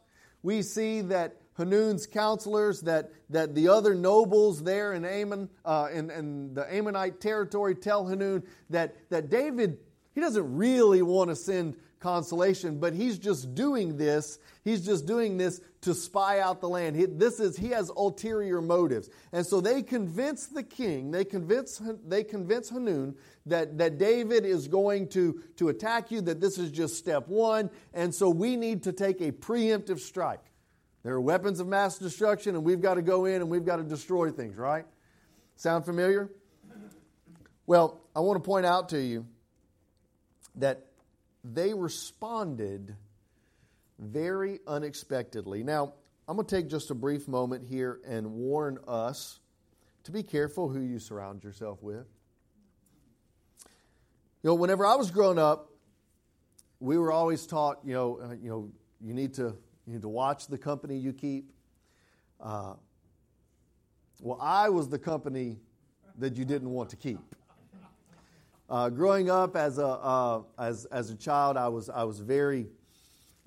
We 0.42 0.62
see 0.62 1.02
that 1.02 1.38
Hanun's 1.58 2.06
counselors, 2.06 2.82
that, 2.82 3.12
that 3.30 3.56
the 3.56 3.70
other 3.70 3.96
nobles 3.96 4.64
there 4.64 4.94
in 4.94 5.06
Ammon, 5.06 5.50
uh, 5.64 5.88
in, 5.92 6.12
in 6.12 6.54
the 6.54 6.74
Ammonite 6.74 7.22
territory 7.22 7.76
tell 7.76 8.08
Hanun 8.08 8.44
that, 8.70 8.96
that 9.10 9.30
David, 9.30 9.78
he 10.14 10.22
doesn't 10.22 10.56
really 10.56 11.02
want 11.02 11.30
to 11.30 11.36
send 11.36 11.76
consolation, 12.06 12.80
but 12.80 12.94
he's 12.94 13.18
just 13.18 13.56
doing 13.56 13.98
this. 13.98 14.38
He's 14.64 14.86
just 14.86 15.08
doing 15.08 15.38
this 15.38 15.60
to 15.82 15.96
spy 15.96 16.40
out 16.40 16.62
the 16.62 16.70
land. 16.70 16.96
He, 16.96 17.06
this 17.06 17.40
is 17.40 17.58
he 17.58 17.70
has 17.70 17.90
ulterior 17.90 18.62
motives, 18.62 19.10
and 19.32 19.46
so 19.46 19.60
they 19.60 19.82
convince 19.82 20.46
the 20.46 20.62
king. 20.62 21.10
They 21.10 21.26
convince 21.26 21.82
they 22.08 22.24
convince 22.24 22.70
Hanun 22.70 23.16
that 23.48 23.80
that 23.80 23.98
David 23.98 24.46
is 24.46 24.68
going 24.68 25.10
to 25.10 25.42
to 25.58 25.70
attack 25.70 26.12
you. 26.12 26.22
That 26.22 26.42
this 26.42 26.60
is 26.60 26.70
just 26.70 26.96
step 26.96 27.28
one, 27.28 27.72
and 27.94 28.14
so 28.14 28.30
we 28.30 28.56
need 28.56 28.84
to 28.84 28.92
take 28.92 29.22
a 29.22 29.32
preemptive 29.32 30.00
strike. 30.00 30.44
There 31.06 31.14
are 31.14 31.22
weapons 31.22 31.60
of 31.60 31.68
mass 31.68 32.00
destruction, 32.00 32.56
and 32.56 32.64
we've 32.64 32.82
got 32.82 32.96
to 32.96 33.04
go 33.04 33.26
in 33.26 33.36
and 33.36 33.48
we've 33.48 33.64
got 33.64 33.76
to 33.76 33.84
destroy 33.84 34.32
things, 34.32 34.58
right? 34.58 34.86
Sound 35.56 35.86
familiar? 35.86 36.32
Well, 37.68 38.02
I 38.16 38.22
want 38.22 38.44
to 38.44 38.48
point 38.48 38.66
out 38.66 38.90
to 38.90 39.00
you 39.00 39.28
that 40.56 40.88
they 41.44 41.76
responded 41.76 42.96
very 44.00 44.62
unexpectedly. 44.66 45.62
Now, 45.62 45.94
I'm 46.28 46.38
going 46.38 46.48
to 46.48 46.56
take 46.56 46.72
just 46.72 46.90
a 46.90 46.96
brief 46.96 47.28
moment 47.28 47.68
here 47.68 48.00
and 48.08 48.32
warn 48.32 48.80
us 48.88 49.40
to 50.06 50.12
be 50.12 50.24
careful 50.24 50.70
who 50.70 50.82
you 50.82 50.98
surround 50.98 51.44
yourself 51.44 51.84
with. 51.84 52.08
You 54.42 54.50
know, 54.50 54.56
whenever 54.56 54.88
I 54.88 54.96
was 54.96 55.12
growing 55.12 55.38
up, 55.38 55.70
we 56.80 56.98
were 56.98 57.12
always 57.12 57.46
taught, 57.46 57.82
you 57.84 57.94
know, 57.94 58.20
uh, 58.24 58.34
you 58.42 58.50
know, 58.50 58.72
you 59.00 59.14
need 59.14 59.36
to 59.36 59.56
you 59.86 59.94
need 59.94 60.02
to 60.02 60.10
watch 60.10 60.48
the 60.48 60.58
company 60.58 60.98
you 60.98 61.14
keep. 61.14 61.52
Uh, 62.42 62.74
well, 64.20 64.40
I 64.42 64.70
was 64.70 64.90
the 64.90 64.98
company 64.98 65.58
that 66.18 66.36
you 66.36 66.46
didn't 66.46 66.70
want 66.70 66.90
to 66.90 66.96
keep. 66.96 67.20
Uh, 68.68 68.90
growing 68.90 69.30
up 69.30 69.56
as 69.56 69.78
a, 69.78 69.86
uh, 69.86 70.42
as, 70.58 70.86
as 70.86 71.12
a 71.12 71.16
child, 71.16 71.56
I 71.56 71.68
was, 71.68 71.88
I 71.88 72.04
was 72.04 72.20
very, 72.20 72.68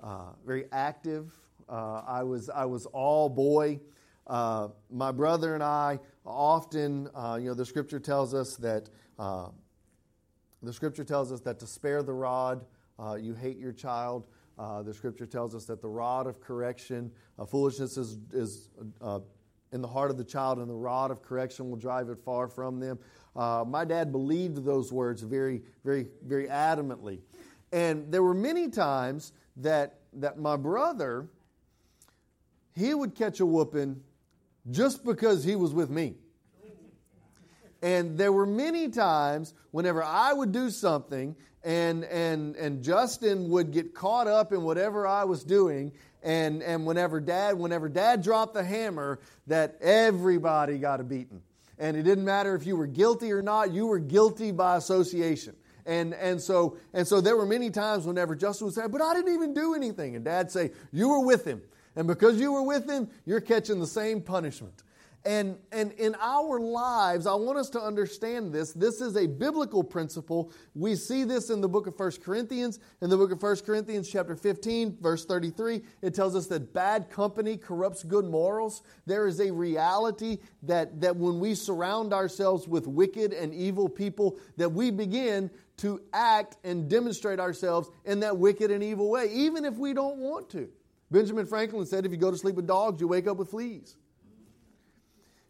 uh, 0.01 0.31
very 0.45 0.65
active. 0.71 1.33
Uh, 1.67 2.03
I, 2.07 2.23
was, 2.23 2.49
I 2.49 2.63
was 2.63 2.85
all 2.85 3.27
boy. 3.27 3.81
Uh, 4.27 4.69
my 4.89 5.11
brother 5.11 5.55
and 5.55 5.63
I 5.63 5.99
often, 6.25 7.09
you 7.39 7.49
know, 7.49 7.53
the 7.53 7.65
scripture 7.65 7.99
tells 7.99 8.33
us 8.33 8.55
that 8.57 8.89
the 9.17 10.73
scripture 10.73 11.03
tells 11.03 11.33
us 11.33 11.41
that 11.41 11.59
to 11.59 11.67
spare 11.67 12.01
the 12.01 12.13
rod, 12.13 12.63
you 13.19 13.33
hate 13.33 13.57
your 13.57 13.73
child. 13.73 14.25
Uh, 14.59 14.83
the 14.83 14.93
scripture 14.93 15.25
tells 15.25 15.55
us 15.55 15.63
that 15.63 15.81
the 15.81 15.87
rod 15.87 16.27
of 16.27 16.41
correction, 16.41 17.09
uh, 17.39 17.45
foolishness 17.45 17.95
is, 17.95 18.17
is 18.33 18.69
uh, 18.99 19.19
in 19.71 19.81
the 19.81 19.87
heart 19.87 20.11
of 20.11 20.17
the 20.17 20.23
child, 20.23 20.59
and 20.59 20.69
the 20.69 20.73
rod 20.73 21.11
of 21.11 21.21
correction 21.21 21.69
will 21.69 21.77
drive 21.77 22.09
it 22.09 22.19
far 22.19 22.49
from 22.49 22.77
them. 22.77 22.99
Uh, 23.37 23.63
my 23.65 23.85
dad 23.85 24.11
believed 24.11 24.65
those 24.65 24.91
words 24.91 25.21
very, 25.21 25.61
very, 25.85 26.07
very 26.25 26.47
adamantly. 26.47 27.19
And 27.71 28.11
there 28.11 28.21
were 28.21 28.33
many 28.33 28.67
times 28.67 29.31
that, 29.57 29.99
that 30.13 30.37
my 30.37 30.57
brother, 30.57 31.29
he 32.75 32.93
would 32.93 33.15
catch 33.15 33.39
a 33.39 33.45
whooping 33.45 34.01
just 34.69 35.05
because 35.05 35.45
he 35.45 35.55
was 35.55 35.73
with 35.73 35.89
me. 35.89 36.15
And 37.81 38.17
there 38.17 38.33
were 38.33 38.45
many 38.45 38.89
times 38.89 39.53
whenever 39.71 40.03
I 40.03 40.33
would 40.33 40.51
do 40.51 40.69
something 40.69 41.37
and, 41.63 42.03
and, 42.05 42.55
and 42.55 42.83
Justin 42.83 43.49
would 43.49 43.71
get 43.71 43.93
caught 43.93 44.27
up 44.27 44.53
in 44.53 44.63
whatever 44.63 45.05
I 45.05 45.25
was 45.25 45.43
doing. 45.43 45.91
And, 46.23 46.61
and 46.61 46.85
whenever 46.85 47.19
dad, 47.19 47.57
whenever 47.57 47.89
dad 47.89 48.23
dropped 48.23 48.53
the 48.53 48.63
hammer, 48.63 49.19
that 49.47 49.77
everybody 49.81 50.77
got 50.77 50.99
a 50.99 51.03
beating. 51.03 51.41
And 51.77 51.95
it 51.95 52.03
didn't 52.03 52.25
matter 52.25 52.55
if 52.55 52.65
you 52.65 52.75
were 52.75 52.87
guilty 52.87 53.31
or 53.31 53.41
not, 53.41 53.71
you 53.71 53.87
were 53.87 53.99
guilty 53.99 54.51
by 54.51 54.75
association. 54.75 55.55
And, 55.85 56.13
and, 56.13 56.41
so, 56.41 56.77
and 56.93 57.07
so 57.07 57.21
there 57.21 57.37
were 57.37 57.45
many 57.45 57.71
times 57.71 58.05
whenever 58.05 58.35
Justin 58.35 58.65
would 58.65 58.75
say, 58.75 58.87
But 58.87 59.01
I 59.01 59.13
didn't 59.13 59.33
even 59.33 59.53
do 59.53 59.73
anything. 59.73 60.15
And 60.15 60.25
dad 60.25 60.51
say, 60.51 60.71
You 60.91 61.09
were 61.09 61.25
with 61.25 61.45
him. 61.45 61.61
And 61.95 62.05
because 62.07 62.39
you 62.39 62.51
were 62.51 62.63
with 62.63 62.87
him, 62.87 63.09
you're 63.25 63.41
catching 63.41 63.79
the 63.79 63.87
same 63.87 64.21
punishment. 64.21 64.83
And, 65.25 65.57
and 65.73 65.91
in 65.93 66.15
our 66.21 66.61
lives, 66.61 67.27
I 67.27 67.33
want 67.35 67.57
us 67.57 67.69
to 67.71 67.81
understand 67.81 68.53
this. 68.53 68.71
This 68.71 69.01
is 69.01 69.17
a 69.17 69.27
biblical 69.27 69.83
principle. 69.83 70.53
We 70.75 70.95
see 70.95 71.25
this 71.25 71.49
in 71.49 71.59
the 71.59 71.67
book 71.67 71.87
of 71.87 71.99
1 71.99 72.11
Corinthians. 72.23 72.79
In 73.01 73.09
the 73.09 73.17
book 73.17 73.31
of 73.31 73.41
1 73.41 73.57
Corinthians, 73.65 74.09
chapter 74.09 74.35
15, 74.35 74.97
verse 75.01 75.25
33, 75.25 75.81
it 76.01 76.15
tells 76.15 76.37
us 76.37 76.47
that 76.47 76.73
bad 76.73 77.09
company 77.09 77.57
corrupts 77.57 78.03
good 78.03 78.25
morals. 78.25 78.81
There 79.05 79.27
is 79.27 79.41
a 79.41 79.51
reality 79.51 80.37
that, 80.63 81.01
that 81.01 81.17
when 81.17 81.41
we 81.41 81.53
surround 81.53 82.13
ourselves 82.13 82.65
with 82.65 82.87
wicked 82.87 83.33
and 83.33 83.53
evil 83.53 83.89
people, 83.89 84.39
that 84.55 84.69
we 84.69 84.89
begin 84.89 85.51
to 85.77 86.01
act 86.13 86.55
and 86.63 86.89
demonstrate 86.89 87.41
ourselves 87.41 87.89
in 88.05 88.21
that 88.21 88.37
wicked 88.37 88.71
and 88.71 88.81
evil 88.81 89.09
way, 89.09 89.29
even 89.31 89.65
if 89.65 89.75
we 89.75 89.93
don't 89.93 90.17
want 90.17 90.49
to. 90.51 90.69
Benjamin 91.11 91.45
Franklin 91.45 91.85
said, 91.85 92.05
if 92.05 92.11
you 92.11 92.17
go 92.17 92.31
to 92.31 92.37
sleep 92.37 92.55
with 92.55 92.67
dogs, 92.67 93.01
you 93.01 93.07
wake 93.07 93.27
up 93.27 93.37
with 93.37 93.49
fleas. 93.49 93.97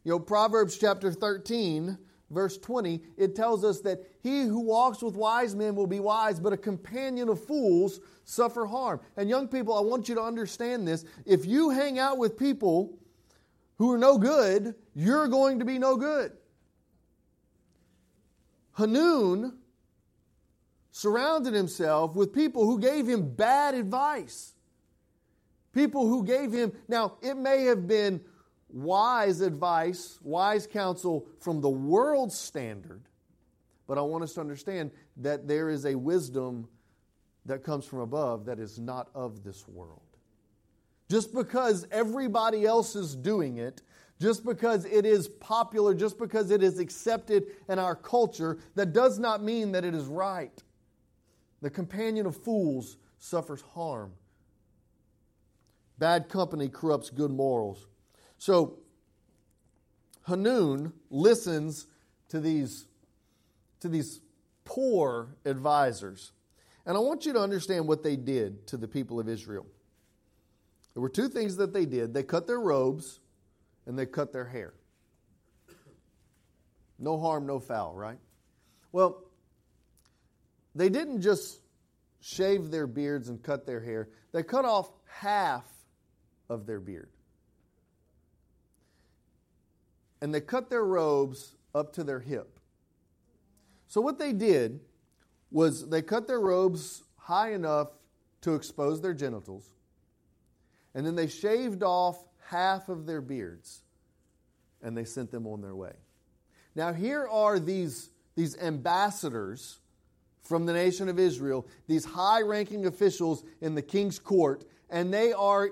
You 0.03 0.11
know, 0.11 0.19
Proverbs 0.19 0.77
chapter 0.77 1.11
13, 1.11 1.97
verse 2.29 2.57
20, 2.57 3.01
it 3.17 3.35
tells 3.35 3.63
us 3.63 3.81
that 3.81 3.99
he 4.21 4.43
who 4.43 4.59
walks 4.59 5.01
with 5.01 5.15
wise 5.15 5.55
men 5.55 5.75
will 5.75 5.87
be 5.87 5.99
wise, 5.99 6.39
but 6.39 6.53
a 6.53 6.57
companion 6.57 7.29
of 7.29 7.43
fools 7.43 7.99
suffer 8.23 8.65
harm. 8.65 8.99
And 9.17 9.29
young 9.29 9.47
people, 9.47 9.73
I 9.73 9.81
want 9.81 10.07
you 10.07 10.15
to 10.15 10.21
understand 10.21 10.87
this. 10.87 11.05
If 11.25 11.45
you 11.45 11.69
hang 11.69 11.99
out 11.99 12.17
with 12.17 12.37
people 12.37 12.97
who 13.77 13.91
are 13.91 13.97
no 13.97 14.17
good, 14.17 14.75
you're 14.93 15.27
going 15.27 15.59
to 15.59 15.65
be 15.65 15.79
no 15.79 15.95
good. 15.95 16.31
Hanun 18.73 19.57
surrounded 20.91 21.53
himself 21.53 22.15
with 22.15 22.33
people 22.33 22.65
who 22.65 22.79
gave 22.79 23.07
him 23.07 23.33
bad 23.35 23.73
advice. 23.73 24.53
People 25.73 26.07
who 26.07 26.23
gave 26.23 26.51
him, 26.51 26.71
now, 26.87 27.17
it 27.21 27.35
may 27.35 27.63
have 27.63 27.87
been 27.87 28.21
wise 28.71 29.41
advice, 29.41 30.19
wise 30.21 30.67
counsel 30.67 31.27
from 31.39 31.61
the 31.61 31.69
world's 31.69 32.37
standard, 32.37 33.01
but 33.87 33.97
I 33.97 34.01
want 34.01 34.23
us 34.23 34.33
to 34.33 34.41
understand 34.41 34.91
that 35.17 35.47
there 35.47 35.69
is 35.69 35.85
a 35.85 35.95
wisdom 35.95 36.67
that 37.45 37.63
comes 37.63 37.85
from 37.85 37.99
above 37.99 38.45
that 38.45 38.59
is 38.59 38.79
not 38.79 39.09
of 39.15 39.43
this 39.43 39.67
world. 39.67 40.01
Just 41.09 41.33
because 41.33 41.87
everybody 41.91 42.65
else 42.65 42.95
is 42.95 43.15
doing 43.15 43.57
it, 43.57 43.81
just 44.21 44.45
because 44.45 44.85
it 44.85 45.05
is 45.05 45.27
popular, 45.27 45.95
just 45.95 46.19
because 46.19 46.51
it 46.51 46.61
is 46.61 46.77
accepted 46.77 47.47
in 47.67 47.79
our 47.79 47.95
culture, 47.95 48.59
that 48.75 48.93
does 48.93 49.17
not 49.17 49.41
mean 49.41 49.71
that 49.71 49.85
it 49.85 49.95
is 49.95 50.05
right. 50.05 50.61
The 51.61 51.69
companion 51.69 52.25
of 52.25 52.37
fools 52.37 52.97
suffers 53.17 53.61
harm. 53.61 54.11
Bad 55.97 56.29
company 56.29 56.69
corrupts 56.69 57.09
good 57.09 57.31
morals. 57.31 57.87
So, 58.39 58.79
Hanun 60.23 60.93
listens 61.09 61.85
to 62.29 62.39
these, 62.39 62.85
to 63.81 63.89
these 63.89 64.21
poor 64.63 65.35
advisors. 65.45 66.31
And 66.85 66.95
I 66.95 67.01
want 67.01 67.25
you 67.25 67.33
to 67.33 67.39
understand 67.39 67.87
what 67.87 68.01
they 68.01 68.15
did 68.15 68.65
to 68.67 68.77
the 68.77 68.87
people 68.87 69.19
of 69.19 69.27
Israel. 69.27 69.65
There 70.93 71.01
were 71.01 71.09
two 71.09 71.27
things 71.27 71.57
that 71.57 71.73
they 71.73 71.85
did 71.85 72.13
they 72.13 72.23
cut 72.23 72.47
their 72.47 72.59
robes 72.59 73.19
and 73.85 73.99
they 73.99 74.05
cut 74.05 74.31
their 74.31 74.45
hair. 74.45 74.73
No 76.97 77.19
harm, 77.19 77.45
no 77.45 77.59
foul, 77.59 77.93
right? 77.93 78.17
Well, 78.91 79.23
they 80.75 80.89
didn't 80.89 81.21
just 81.21 81.59
shave 82.21 82.71
their 82.71 82.87
beards 82.87 83.29
and 83.29 83.41
cut 83.43 83.65
their 83.65 83.81
hair, 83.81 84.09
they 84.31 84.43
cut 84.43 84.63
off 84.65 84.89
half 85.05 85.65
of 86.49 86.65
their 86.65 86.79
beard. 86.79 87.09
And 90.21 90.33
they 90.33 90.41
cut 90.41 90.69
their 90.69 90.85
robes 90.85 91.55
up 91.73 91.93
to 91.93 92.03
their 92.03 92.19
hip. 92.19 92.59
So, 93.87 94.01
what 94.01 94.19
they 94.19 94.33
did 94.33 94.81
was 95.51 95.89
they 95.89 96.01
cut 96.01 96.27
their 96.27 96.39
robes 96.39 97.03
high 97.15 97.53
enough 97.53 97.89
to 98.41 98.55
expose 98.55 99.01
their 99.01 99.13
genitals, 99.13 99.67
and 100.93 101.05
then 101.05 101.15
they 101.15 101.27
shaved 101.27 101.83
off 101.83 102.23
half 102.47 102.89
of 102.89 103.05
their 103.05 103.21
beards, 103.21 103.81
and 104.81 104.95
they 104.95 105.05
sent 105.05 105.31
them 105.31 105.47
on 105.47 105.61
their 105.61 105.75
way. 105.75 105.93
Now, 106.75 106.93
here 106.93 107.27
are 107.27 107.59
these, 107.59 108.09
these 108.35 108.57
ambassadors 108.57 109.79
from 110.43 110.65
the 110.65 110.73
nation 110.73 111.09
of 111.09 111.19
Israel, 111.19 111.67
these 111.87 112.05
high 112.05 112.41
ranking 112.41 112.85
officials 112.85 113.43
in 113.61 113.75
the 113.75 113.81
king's 113.81 114.17
court, 114.19 114.65
and 114.89 115.13
they 115.13 115.33
are 115.33 115.69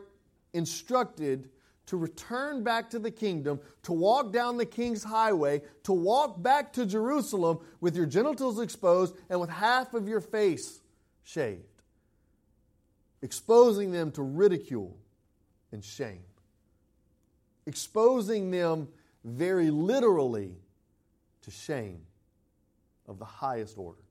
instructed 0.54 1.50
to 1.88 1.98
return 1.98 2.64
back 2.64 2.90
to 2.92 3.00
the 3.00 3.10
kingdom, 3.10 3.60
to 3.84 3.94
walk 3.94 4.32
down 4.32 4.58
the 4.58 4.66
king's 4.66 5.04
highway, 5.04 5.62
to 5.84 5.94
walk 5.94 6.42
back 6.42 6.72
to 6.74 6.86
Jerusalem 6.86 7.60
with 7.82 7.96
your 7.96 8.06
genitals 8.06 8.60
exposed 8.60 9.16
and 9.30 9.40
with 9.40 9.50
half 9.50 9.94
of 9.94 10.08
your 10.08 10.22
face 10.22 10.82
shaved, 11.24 11.64
exposing 13.22 13.92
them 13.92 14.12
to 14.12 14.22
ridicule 14.22 14.98
and 15.72 15.84
shame, 15.84 16.24
exposing 17.66 18.52
them 18.52 18.90
very 19.24 19.72
literally 19.72 20.56
to 21.42 21.52
shame 21.52 22.02
of 23.08 23.18
the 23.18 23.26
highest 23.26 23.78
order. 23.78 24.02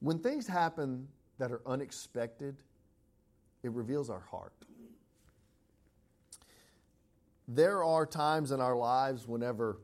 When 0.00 0.18
things 0.18 0.46
happen 0.48 1.06
that 1.40 1.50
are 1.50 1.62
unexpected, 1.66 2.54
it 3.62 3.72
reveals 3.72 4.10
our 4.10 4.20
heart. 4.30 4.52
There 7.48 7.82
are 7.82 8.06
times 8.06 8.52
in 8.52 8.60
our 8.60 8.76
lives 8.76 9.26
whenever 9.26 9.78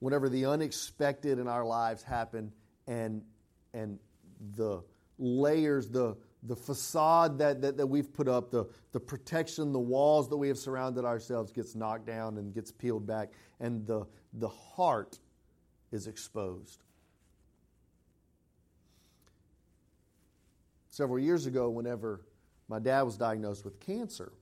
whenever 0.00 0.28
the 0.28 0.44
unexpected 0.44 1.40
in 1.40 1.48
our 1.48 1.64
lives 1.64 2.02
happen 2.02 2.52
and 2.86 3.22
and 3.72 3.98
the 4.54 4.82
layers, 5.18 5.88
the 5.88 6.16
the 6.44 6.54
facade 6.54 7.38
that, 7.38 7.62
that, 7.62 7.78
that 7.78 7.86
we've 7.86 8.12
put 8.12 8.28
up, 8.28 8.52
the, 8.52 8.66
the 8.92 9.00
protection, 9.00 9.72
the 9.72 9.78
walls 9.80 10.28
that 10.28 10.36
we 10.36 10.46
have 10.46 10.58
surrounded 10.58 11.04
ourselves 11.04 11.50
gets 11.50 11.74
knocked 11.74 12.06
down 12.06 12.38
and 12.38 12.54
gets 12.54 12.70
peeled 12.70 13.04
back, 13.04 13.30
and 13.58 13.84
the, 13.88 14.06
the 14.34 14.48
heart 14.48 15.18
is 15.90 16.06
exposed. 16.06 16.84
Several 20.98 21.20
years 21.20 21.46
ago 21.46 21.70
whenever 21.70 22.20
my 22.68 22.80
dad 22.80 23.02
was 23.02 23.16
diagnosed 23.16 23.64
with 23.64 23.78
cancer. 23.78 24.32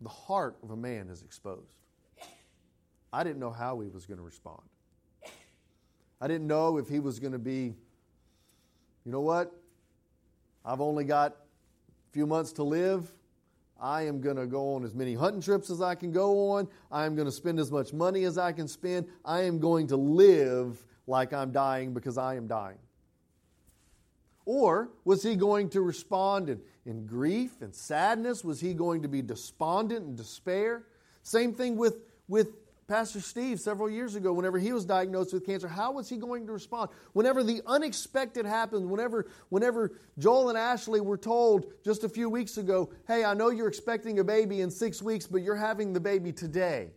The 0.00 0.08
heart 0.08 0.56
of 0.62 0.70
a 0.70 0.76
man 0.76 1.08
is 1.08 1.22
exposed. 1.22 1.74
I 3.12 3.24
didn't 3.24 3.40
know 3.40 3.50
how 3.50 3.80
he 3.80 3.88
was 3.88 4.06
going 4.06 4.18
to 4.18 4.24
respond. 4.24 4.62
I 6.20 6.28
didn't 6.28 6.46
know 6.46 6.78
if 6.78 6.88
he 6.88 7.00
was 7.00 7.18
going 7.18 7.32
to 7.32 7.38
be, 7.40 7.74
you 9.04 9.10
know 9.10 9.22
what? 9.22 9.52
I've 10.64 10.80
only 10.80 11.02
got 11.02 11.32
a 11.32 12.12
few 12.12 12.28
months 12.28 12.52
to 12.52 12.62
live. 12.62 13.12
I 13.80 14.02
am 14.02 14.20
going 14.20 14.36
to 14.36 14.46
go 14.46 14.76
on 14.76 14.84
as 14.84 14.94
many 14.94 15.14
hunting 15.14 15.42
trips 15.42 15.68
as 15.68 15.82
I 15.82 15.96
can 15.96 16.12
go 16.12 16.52
on. 16.52 16.68
I 16.92 17.06
am 17.06 17.16
going 17.16 17.26
to 17.26 17.32
spend 17.32 17.58
as 17.58 17.72
much 17.72 17.92
money 17.92 18.22
as 18.22 18.38
I 18.38 18.52
can 18.52 18.68
spend. 18.68 19.08
I 19.24 19.40
am 19.42 19.58
going 19.58 19.88
to 19.88 19.96
live 19.96 20.84
like 21.08 21.32
I'm 21.32 21.50
dying 21.50 21.92
because 21.92 22.18
I 22.18 22.36
am 22.36 22.46
dying. 22.46 22.78
Or 24.46 24.90
was 25.04 25.22
he 25.22 25.36
going 25.36 25.70
to 25.70 25.80
respond 25.80 26.48
in, 26.50 26.60
in 26.84 27.06
grief 27.06 27.62
and 27.62 27.74
sadness? 27.74 28.44
Was 28.44 28.60
he 28.60 28.74
going 28.74 29.02
to 29.02 29.08
be 29.08 29.22
despondent 29.22 30.04
and 30.04 30.16
despair? 30.16 30.84
Same 31.22 31.54
thing 31.54 31.76
with, 31.76 31.96
with 32.28 32.48
Pastor 32.86 33.20
Steve 33.20 33.60
several 33.60 33.88
years 33.88 34.14
ago, 34.14 34.32
whenever 34.34 34.58
he 34.58 34.72
was 34.72 34.84
diagnosed 34.84 35.32
with 35.32 35.46
cancer, 35.46 35.68
how 35.68 35.92
was 35.92 36.08
he 36.08 36.18
going 36.18 36.46
to 36.46 36.52
respond? 36.52 36.90
Whenever 37.14 37.42
the 37.42 37.62
unexpected 37.66 38.44
happened, 38.44 38.90
whenever, 38.90 39.26
whenever 39.48 39.92
Joel 40.18 40.50
and 40.50 40.58
Ashley 40.58 41.00
were 41.00 41.16
told 41.16 41.72
just 41.82 42.04
a 42.04 42.08
few 42.08 42.28
weeks 42.28 42.58
ago, 42.58 42.90
hey, 43.08 43.24
I 43.24 43.32
know 43.32 43.48
you're 43.48 43.68
expecting 43.68 44.18
a 44.18 44.24
baby 44.24 44.60
in 44.60 44.70
six 44.70 45.00
weeks, 45.00 45.26
but 45.26 45.40
you're 45.40 45.56
having 45.56 45.94
the 45.94 46.00
baby 46.00 46.32
today 46.32 46.90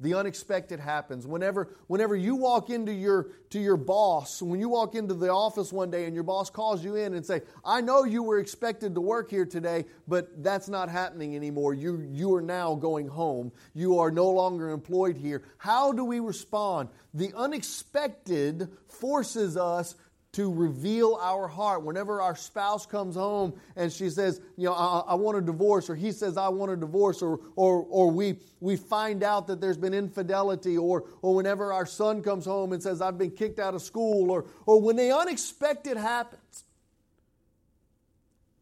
the 0.00 0.14
unexpected 0.14 0.80
happens. 0.80 1.26
Whenever 1.26 1.68
whenever 1.86 2.16
you 2.16 2.36
walk 2.36 2.70
into 2.70 2.92
your 2.92 3.28
to 3.50 3.60
your 3.60 3.76
boss 3.76 4.40
when 4.40 4.60
you 4.60 4.68
walk 4.68 4.94
into 4.94 5.14
the 5.14 5.28
office 5.28 5.72
one 5.72 5.90
day 5.90 6.04
and 6.04 6.14
your 6.14 6.24
boss 6.24 6.50
calls 6.50 6.84
you 6.84 6.94
in 6.94 7.14
and 7.14 7.26
say 7.26 7.40
i 7.64 7.80
know 7.80 8.04
you 8.04 8.22
were 8.22 8.38
expected 8.38 8.94
to 8.94 9.00
work 9.00 9.28
here 9.28 9.44
today 9.44 9.84
but 10.06 10.42
that's 10.42 10.68
not 10.68 10.88
happening 10.88 11.36
anymore. 11.36 11.74
You 11.74 12.06
you 12.10 12.34
are 12.34 12.42
now 12.42 12.74
going 12.74 13.08
home. 13.08 13.52
You 13.74 13.98
are 13.98 14.10
no 14.10 14.28
longer 14.30 14.70
employed 14.70 15.16
here. 15.16 15.42
How 15.58 15.92
do 15.92 16.04
we 16.04 16.20
respond? 16.20 16.88
The 17.14 17.32
unexpected 17.36 18.68
forces 18.88 19.56
us 19.56 19.94
to 20.32 20.52
reveal 20.52 21.18
our 21.20 21.48
heart. 21.48 21.82
Whenever 21.82 22.22
our 22.22 22.36
spouse 22.36 22.86
comes 22.86 23.16
home 23.16 23.52
and 23.74 23.92
she 23.92 24.08
says, 24.10 24.40
you 24.56 24.66
know, 24.66 24.74
I, 24.74 25.00
I, 25.08 25.14
want 25.14 25.36
a 25.38 25.40
divorce, 25.40 25.90
or 25.90 25.96
he 25.96 26.12
says, 26.12 26.36
I 26.36 26.48
want 26.48 26.70
a 26.70 26.76
divorce, 26.76 27.20
or, 27.20 27.40
or, 27.56 27.84
or 27.88 28.10
we, 28.10 28.38
we 28.60 28.76
find 28.76 29.24
out 29.24 29.48
that 29.48 29.60
there's 29.60 29.76
been 29.76 29.94
infidelity, 29.94 30.78
or, 30.78 31.04
or 31.22 31.34
whenever 31.34 31.72
our 31.72 31.86
son 31.86 32.22
comes 32.22 32.44
home 32.44 32.72
and 32.72 32.82
says, 32.82 33.00
I've 33.00 33.18
been 33.18 33.32
kicked 33.32 33.58
out 33.58 33.74
of 33.74 33.82
school, 33.82 34.30
or, 34.30 34.46
or 34.66 34.80
when 34.80 34.96
the 34.96 35.16
unexpected 35.16 35.96
happens, 35.96 36.64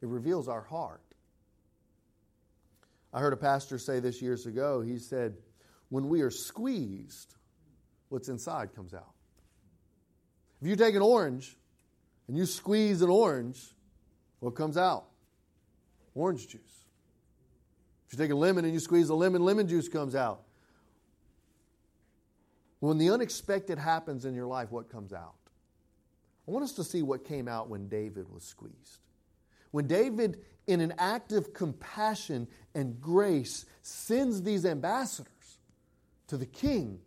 it 0.01 0.09
reveals 0.09 0.49
our 0.49 0.63
heart. 0.63 1.03
I 3.13 3.21
heard 3.21 3.33
a 3.33 3.39
pastor 3.39 3.79
say 3.79 4.01
this 4.01 4.23
years 4.23 4.47
ago. 4.47 4.81
He 4.81 4.99
said, 4.99 5.37
When 5.89 6.09
we 6.09 6.21
are 6.21 6.31
squeezed, 6.31 7.35
what's 8.11 8.29
inside 8.29 8.75
comes 8.75 8.95
out. 8.95 9.15
If 10.61 10.69
you 10.69 10.77
take 10.77 10.95
an 10.95 11.03
orange 11.03 11.57
and 12.27 12.37
you 12.37 12.47
squeeze 12.47 13.03
an 13.03 13.11
orange, 13.11 13.61
what 14.41 14.55
comes 14.55 14.77
out? 14.77 15.07
Orange 16.15 16.49
juice. 16.49 16.63
If 18.07 18.15
you 18.15 18.19
take 18.19 18.33
a 18.33 18.37
lemon 18.37 18.65
and 18.65 18.75
you 18.75 18.81
squeeze 18.81 19.09
a 19.09 19.15
lemon, 19.15 19.45
lemon 19.45 19.69
juice 19.69 19.89
comes 19.89 20.15
out. 20.15 20.43
When 22.81 22.99
the 22.99 23.11
unexpected 23.11 23.79
happens 23.79 24.25
in 24.25 24.35
your 24.35 24.47
life, 24.47 24.71
what 24.71 24.89
comes 24.91 25.13
out? 25.13 25.35
I 26.47 26.51
want 26.51 26.65
us 26.65 26.73
to 26.75 26.85
see 26.85 27.03
what 27.03 27.25
came 27.25 27.49
out 27.49 27.69
when 27.69 27.89
David 27.89 28.33
was 28.33 28.45
squeezed. 28.45 29.01
When 29.71 29.87
David, 29.87 30.39
in 30.67 30.81
an 30.81 30.95
act 30.97 31.33
of 31.33 31.53
compassion 31.53 32.49
and 32.75 33.01
grace, 33.01 33.67
sends 33.83 34.43
these 34.43 34.65
ambassadors 34.65 35.59
to 36.29 36.37
the 36.37 36.47
king 36.47 37.01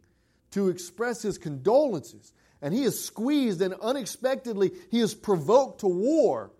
to 0.51 0.69
express 0.69 1.21
his 1.23 1.37
condolences, 1.37 2.33
and 2.61 2.73
he 2.73 2.83
is 2.83 3.03
squeezed 3.03 3.61
and 3.61 3.73
unexpectedly 3.81 4.71
he 4.89 4.99
is 4.99 5.13
provoked 5.13 5.81
to 5.81 5.87
war, 5.87 6.51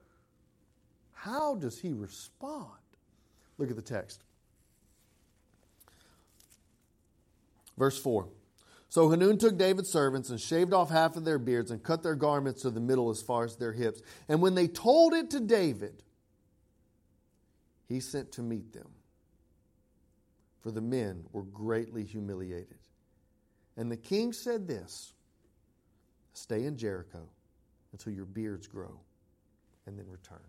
how 1.14 1.56
does 1.56 1.80
he 1.80 1.94
respond? 1.94 2.68
Look 3.58 3.70
at 3.70 3.76
the 3.76 3.82
text. 3.82 4.24
Verse 7.78 7.98
4. 8.00 8.28
So 8.90 9.10
Hanun 9.10 9.38
took 9.38 9.58
David's 9.58 9.90
servants 9.90 10.30
and 10.30 10.40
shaved 10.40 10.74
off 10.74 10.90
half 10.90 11.16
of 11.16 11.24
their 11.24 11.40
beards 11.40 11.72
and 11.72 11.82
cut 11.82 12.04
their 12.04 12.16
garments 12.16 12.64
to 12.64 12.72
the 12.72 12.82
middle 12.82 13.10
as 13.10 13.22
far 13.22 13.46
as 13.46 13.56
their 13.56 13.72
hips. 13.72 14.02
And 14.28 14.42
when 14.42 14.54
they 14.54 14.68
told 14.68 15.14
it 15.14 15.30
to 15.30 15.40
David, 15.40 16.04
he 17.88 18.00
sent 18.00 18.34
to 18.34 18.42
meet 18.42 18.74
them. 18.74 18.90
For 20.62 20.72
the 20.72 20.82
men 20.82 21.24
were 21.32 21.44
greatly 21.44 22.04
humiliated. 22.04 22.78
And 23.78 23.92
the 23.92 23.98
king 23.98 24.34
said 24.34 24.68
this 24.68 25.14
Stay 26.34 26.64
in 26.64 26.78
Jericho 26.78 27.28
until 27.92 28.14
your 28.14 28.26
beards 28.26 28.68
grow, 28.68 29.00
and 29.86 29.98
then 29.98 30.06
return. 30.10 30.40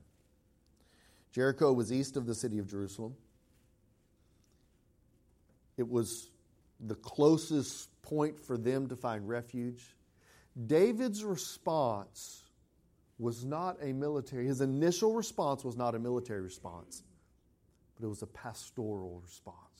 Jericho 1.32 1.72
was 1.72 1.92
east 1.92 2.16
of 2.16 2.26
the 2.26 2.34
city 2.34 2.58
of 2.58 2.68
Jerusalem. 2.68 3.14
It 5.76 5.88
was 5.88 6.30
the 6.78 6.94
closest 6.94 7.88
point 8.02 8.38
for 8.38 8.58
them 8.58 8.88
to 8.88 8.96
find 8.96 9.28
refuge. 9.28 9.96
David's 10.66 11.24
response 11.24 12.44
was 13.18 13.44
not 13.44 13.78
a 13.80 13.92
military, 13.92 14.46
his 14.46 14.60
initial 14.60 15.14
response 15.14 15.64
was 15.64 15.76
not 15.76 15.94
a 15.94 15.98
military 15.98 16.40
response, 16.40 17.02
but 17.94 18.04
it 18.04 18.08
was 18.08 18.22
a 18.22 18.26
pastoral 18.26 19.20
response. 19.22 19.71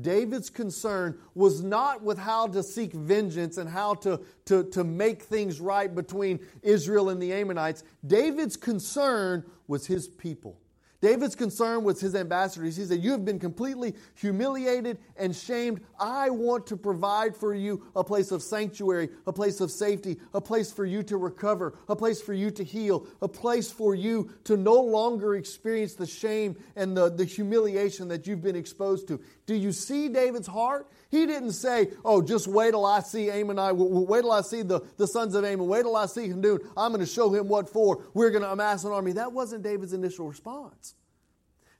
David's 0.00 0.50
concern 0.50 1.18
was 1.34 1.62
not 1.62 2.02
with 2.02 2.18
how 2.18 2.46
to 2.48 2.62
seek 2.62 2.92
vengeance 2.92 3.56
and 3.56 3.68
how 3.68 3.94
to, 3.94 4.20
to, 4.44 4.64
to 4.64 4.84
make 4.84 5.22
things 5.22 5.60
right 5.60 5.94
between 5.94 6.40
Israel 6.62 7.08
and 7.08 7.20
the 7.20 7.32
Ammonites. 7.32 7.82
David's 8.06 8.56
concern 8.56 9.44
was 9.66 9.86
his 9.86 10.08
people. 10.08 10.58
David's 11.06 11.36
concern 11.36 11.84
was 11.84 12.00
his 12.00 12.16
ambassadors. 12.16 12.76
He 12.76 12.84
said, 12.84 13.00
You 13.00 13.12
have 13.12 13.24
been 13.24 13.38
completely 13.38 13.94
humiliated 14.16 14.98
and 15.16 15.36
shamed. 15.36 15.80
I 16.00 16.30
want 16.30 16.66
to 16.66 16.76
provide 16.76 17.36
for 17.36 17.54
you 17.54 17.86
a 17.94 18.02
place 18.02 18.32
of 18.32 18.42
sanctuary, 18.42 19.10
a 19.24 19.32
place 19.32 19.60
of 19.60 19.70
safety, 19.70 20.18
a 20.34 20.40
place 20.40 20.72
for 20.72 20.84
you 20.84 21.04
to 21.04 21.16
recover, 21.16 21.78
a 21.88 21.94
place 21.94 22.20
for 22.20 22.34
you 22.34 22.50
to 22.50 22.64
heal, 22.64 23.06
a 23.22 23.28
place 23.28 23.70
for 23.70 23.94
you 23.94 24.32
to 24.42 24.56
no 24.56 24.80
longer 24.80 25.36
experience 25.36 25.94
the 25.94 26.08
shame 26.08 26.56
and 26.74 26.96
the, 26.96 27.08
the 27.08 27.24
humiliation 27.24 28.08
that 28.08 28.26
you've 28.26 28.42
been 28.42 28.56
exposed 28.56 29.06
to. 29.06 29.20
Do 29.46 29.54
you 29.54 29.70
see 29.70 30.08
David's 30.08 30.48
heart? 30.48 30.90
He 31.10 31.26
didn't 31.26 31.52
say, 31.52 31.90
Oh, 32.04 32.20
just 32.20 32.48
wait 32.48 32.72
till 32.72 32.84
I 32.84 33.00
see 33.00 33.30
Ammonite, 33.30 33.76
wait 33.76 34.22
till 34.22 34.32
I 34.32 34.40
see 34.40 34.62
the, 34.62 34.80
the 34.96 35.06
sons 35.06 35.34
of 35.34 35.44
Ammon, 35.44 35.66
wait 35.68 35.82
till 35.82 35.96
I 35.96 36.06
see 36.06 36.28
Hanun. 36.28 36.58
I'm 36.76 36.92
going 36.92 37.04
to 37.04 37.10
show 37.10 37.32
him 37.32 37.48
what 37.48 37.68
for. 37.68 38.02
We're 38.14 38.30
going 38.30 38.42
to 38.42 38.50
amass 38.50 38.84
an 38.84 38.92
army. 38.92 39.12
That 39.12 39.32
wasn't 39.32 39.62
David's 39.62 39.92
initial 39.92 40.26
response. 40.26 40.94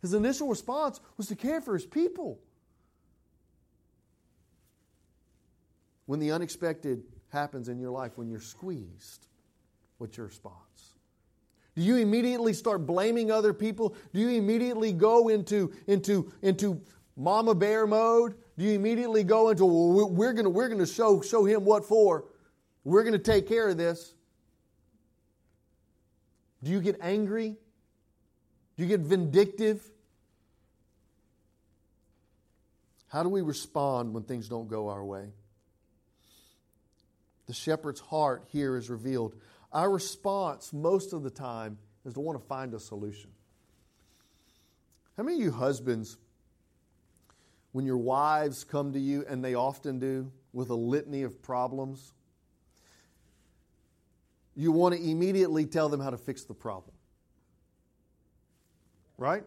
His 0.03 0.15
initial 0.15 0.49
response 0.49 1.01
was 1.17 1.27
to 1.29 1.37
care 1.37 1.61
for 1.61 1.75
his 1.75 1.87
people. 1.87 2.39
When 6.07 6.21
the 6.21 6.31
unexpected 6.31 7.03
happens 7.31 7.69
in 7.69 7.81
your 7.81 7.91
life, 7.91 8.13
when 8.17 8.29
you're 8.29 8.41
squeezed, 8.41 9.27
what's 9.99 10.17
your 10.17 10.27
response? 10.27 10.95
Do 11.75 11.83
you 11.83 11.97
immediately 11.97 12.53
start 12.53 12.87
blaming 12.87 13.31
other 13.31 13.53
people? 13.53 13.97
Do 14.15 14.21
you 14.21 14.31
immediately 14.31 14.93
go 14.93 15.29
into, 15.29 15.73
into, 15.87 16.33
into 16.41 16.81
mama 17.17 17.55
bear 17.55 17.87
mode? 17.87 18.35
Do 18.59 18.65
you 18.65 18.73
immediately 18.73 19.23
go 19.23 19.51
into, 19.51 19.67
well, 19.67 20.09
we're 20.11 20.33
going 20.33 20.53
we're 20.53 20.69
gonna 20.69 20.87
show, 20.87 21.21
show 21.21 21.45
him 21.45 21.65
what 21.65 21.85
for? 21.85 22.25
We're 22.85 23.03
going 23.03 23.15
to 23.15 23.19
take 23.19 23.49
care 23.49 23.69
of 23.69 23.77
this? 23.77 24.15
Do 26.63 26.71
you 26.71 26.81
get 26.81 26.99
angry? 27.01 27.57
Do 28.77 28.83
you 28.83 28.87
get 28.87 29.01
vindictive? 29.01 29.83
How 33.09 33.25
do 33.25 33.29
we 33.29 33.43
respond 33.43 34.15
when 34.15 34.23
things 34.23 34.49
don't 34.49 34.69
go 34.69 34.89
our 34.89 35.05
way? 35.05 35.31
The 37.47 37.55
shepherd's 37.55 38.01
heart 38.01 38.45
here 38.53 38.77
is 38.77 38.89
revealed. 38.89 39.35
Our 39.73 39.91
response, 39.91 40.73
most 40.73 41.13
of 41.13 41.25
the 41.25 41.31
time, 41.31 41.79
is 42.05 42.15
to 42.15 42.21
want 42.21 42.41
to 42.41 42.47
find 42.47 42.73
a 42.73 42.79
solution. 42.79 43.31
How 45.17 45.25
many 45.25 45.39
of 45.39 45.43
you 45.43 45.51
husbands, 45.51 46.19
when 47.77 47.85
your 47.85 47.99
wives 47.99 48.65
come 48.65 48.95
to 48.95 48.99
you, 48.99 49.23
and 49.29 49.45
they 49.45 49.53
often 49.53 49.99
do, 49.99 50.33
with 50.55 50.71
a 50.71 50.75
litany 50.75 51.25
of 51.25 51.43
problems, 51.43 52.15
you 54.55 54.73
want 54.73 54.95
to 54.95 55.11
immediately 55.11 55.67
tell 55.67 55.91
them 55.91 56.01
how 56.01 56.09
to 56.09 56.17
fix 56.17 56.45
the 56.45 56.55
problem? 56.55 56.97
Right? 59.19 59.45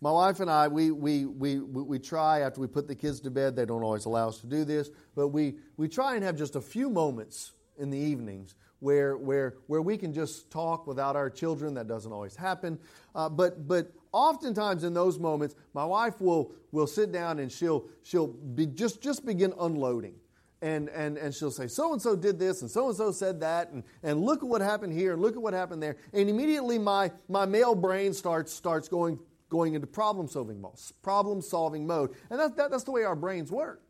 My 0.00 0.12
wife 0.12 0.38
and 0.38 0.48
I, 0.48 0.68
we, 0.68 0.92
we, 0.92 1.24
we, 1.24 1.58
we 1.58 1.98
try 1.98 2.42
after 2.42 2.60
we 2.60 2.68
put 2.68 2.86
the 2.86 2.94
kids 2.94 3.18
to 3.22 3.30
bed, 3.32 3.56
they 3.56 3.66
don't 3.66 3.82
always 3.82 4.04
allow 4.04 4.28
us 4.28 4.38
to 4.42 4.46
do 4.46 4.64
this, 4.64 4.88
but 5.16 5.30
we, 5.30 5.56
we 5.76 5.88
try 5.88 6.14
and 6.14 6.22
have 6.22 6.36
just 6.36 6.54
a 6.54 6.60
few 6.60 6.88
moments 6.88 7.54
in 7.76 7.90
the 7.90 7.98
evenings 7.98 8.54
where, 8.78 9.16
where, 9.16 9.56
where 9.66 9.82
we 9.82 9.96
can 9.96 10.12
just 10.12 10.48
talk 10.52 10.86
without 10.86 11.16
our 11.16 11.28
children. 11.28 11.74
That 11.74 11.88
doesn't 11.88 12.12
always 12.12 12.36
happen. 12.36 12.78
Uh, 13.16 13.28
but, 13.28 13.66
but 13.66 13.90
oftentimes 14.16 14.82
in 14.84 14.94
those 14.94 15.18
moments, 15.18 15.54
my 15.74 15.84
wife 15.84 16.20
will, 16.20 16.52
will 16.72 16.86
sit 16.86 17.12
down 17.12 17.38
and 17.38 17.52
she'll, 17.52 17.86
she'll 18.02 18.28
be, 18.28 18.66
just, 18.66 19.02
just 19.02 19.26
begin 19.26 19.52
unloading. 19.60 20.14
And, 20.62 20.88
and, 20.88 21.18
and 21.18 21.34
she'll 21.34 21.50
say, 21.50 21.66
so 21.66 21.92
and 21.92 22.00
so 22.00 22.16
did 22.16 22.38
this, 22.38 22.62
and 22.62 22.70
so 22.70 22.88
and 22.88 22.96
so 22.96 23.12
said 23.12 23.40
that, 23.40 23.70
and, 23.72 23.84
and 24.02 24.22
look 24.22 24.42
at 24.42 24.48
what 24.48 24.62
happened 24.62 24.94
here, 24.94 25.12
and 25.12 25.20
look 25.20 25.36
at 25.36 25.42
what 25.42 25.52
happened 25.52 25.82
there. 25.82 25.96
And 26.14 26.30
immediately 26.30 26.78
my, 26.78 27.12
my 27.28 27.44
male 27.44 27.74
brain 27.74 28.14
starts, 28.14 28.52
starts 28.52 28.88
going 28.88 29.18
going 29.48 29.74
into 29.74 29.86
problem 29.86 30.26
solving 30.28 30.60
mode, 30.60 30.74
problem 31.02 31.40
solving 31.40 31.86
mode. 31.86 32.10
And 32.30 32.40
that, 32.40 32.56
that, 32.56 32.70
that's 32.70 32.84
the 32.84 32.90
way 32.90 33.04
our 33.04 33.14
brains 33.14 33.50
work. 33.52 33.82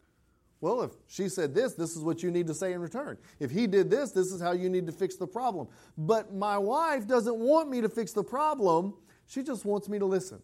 Well, 0.61 0.83
if 0.83 0.91
she 1.07 1.29
said 1.29 1.55
this, 1.55 1.75
this 1.75 1.97
is 1.97 2.03
what 2.03 2.23
you 2.23 2.31
need 2.31 2.47
to 2.47 2.55
say 2.55 2.73
in 2.73 2.81
return. 2.81 3.19
If 3.41 3.51
he 3.51 3.67
did 3.67 3.91
this, 3.91 4.13
this 4.13 4.33
is 4.33 4.41
how 4.41 4.53
you 4.53 4.69
need 4.69 4.87
to 4.87 4.93
fix 4.93 5.17
the 5.17 5.27
problem. 5.27 5.69
But 5.97 6.35
my 6.35 6.57
wife 6.59 7.07
doesn't 7.07 7.37
want 7.37 7.71
me 7.71 7.81
to 7.83 7.89
fix 7.89 8.13
the 8.13 8.25
problem, 8.25 8.95
she 9.27 9.43
just 9.43 9.65
wants 9.65 9.89
me 9.89 9.99
to 9.99 10.07
listen. 10.07 10.41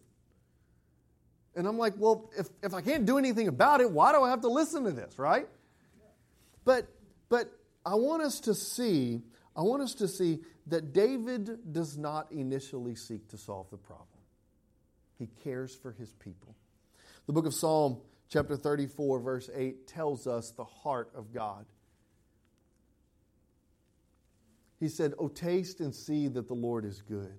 And 1.55 1.67
I'm 1.67 1.77
like, 1.77 1.93
well, 1.97 2.31
if, 2.37 2.47
if 2.63 2.73
I 2.73 2.81
can't 2.81 3.05
do 3.05 3.17
anything 3.17 3.47
about 3.47 3.81
it, 3.81 3.91
why 3.91 4.11
do 4.11 4.21
I 4.21 4.29
have 4.29 4.41
to 4.41 4.47
listen 4.47 4.83
to 4.85 4.91
this, 4.91 5.19
right? 5.19 5.47
But 6.65 6.87
but 7.33 7.51
I 7.83 7.95
want 7.95 8.21
us 8.21 8.41
to 8.41 8.53
see, 8.53 9.23
I 9.55 9.63
want 9.63 9.81
us 9.81 9.95
to 9.95 10.07
see 10.07 10.41
that 10.67 10.93
David 10.93 11.73
does 11.73 11.97
not 11.97 12.31
initially 12.31 12.93
seek 12.93 13.27
to 13.29 13.37
solve 13.37 13.71
the 13.71 13.77
problem. 13.77 14.07
He 15.17 15.27
cares 15.43 15.75
for 15.75 15.91
his 15.91 16.13
people. 16.13 16.55
The 17.25 17.33
book 17.33 17.47
of 17.47 17.55
Psalm, 17.55 17.97
chapter 18.29 18.55
34, 18.55 19.19
verse 19.19 19.49
8, 19.51 19.87
tells 19.87 20.27
us 20.27 20.51
the 20.51 20.63
heart 20.63 21.09
of 21.15 21.33
God. 21.33 21.65
He 24.79 24.89
said, 24.89 25.13
Oh, 25.17 25.27
taste 25.27 25.79
and 25.79 25.95
see 25.95 26.27
that 26.27 26.47
the 26.47 26.53
Lord 26.53 26.85
is 26.85 27.01
good. 27.01 27.33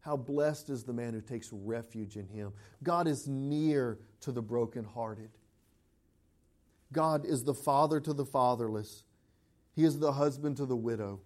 How 0.00 0.16
blessed 0.16 0.70
is 0.70 0.84
the 0.84 0.92
man 0.92 1.12
who 1.12 1.20
takes 1.20 1.52
refuge 1.52 2.16
in 2.16 2.26
him. 2.26 2.52
God 2.82 3.06
is 3.06 3.28
near 3.28 3.98
to 4.22 4.32
the 4.32 4.42
brokenhearted. 4.42 5.30
God 6.92 7.24
is 7.24 7.44
the 7.44 7.54
father 7.54 8.00
to 8.00 8.12
the 8.12 8.24
fatherless. 8.24 9.04
He 9.74 9.84
is 9.84 9.98
the 9.98 10.12
husband 10.12 10.56
to 10.56 10.66
the 10.66 10.76
widow. 10.76 11.20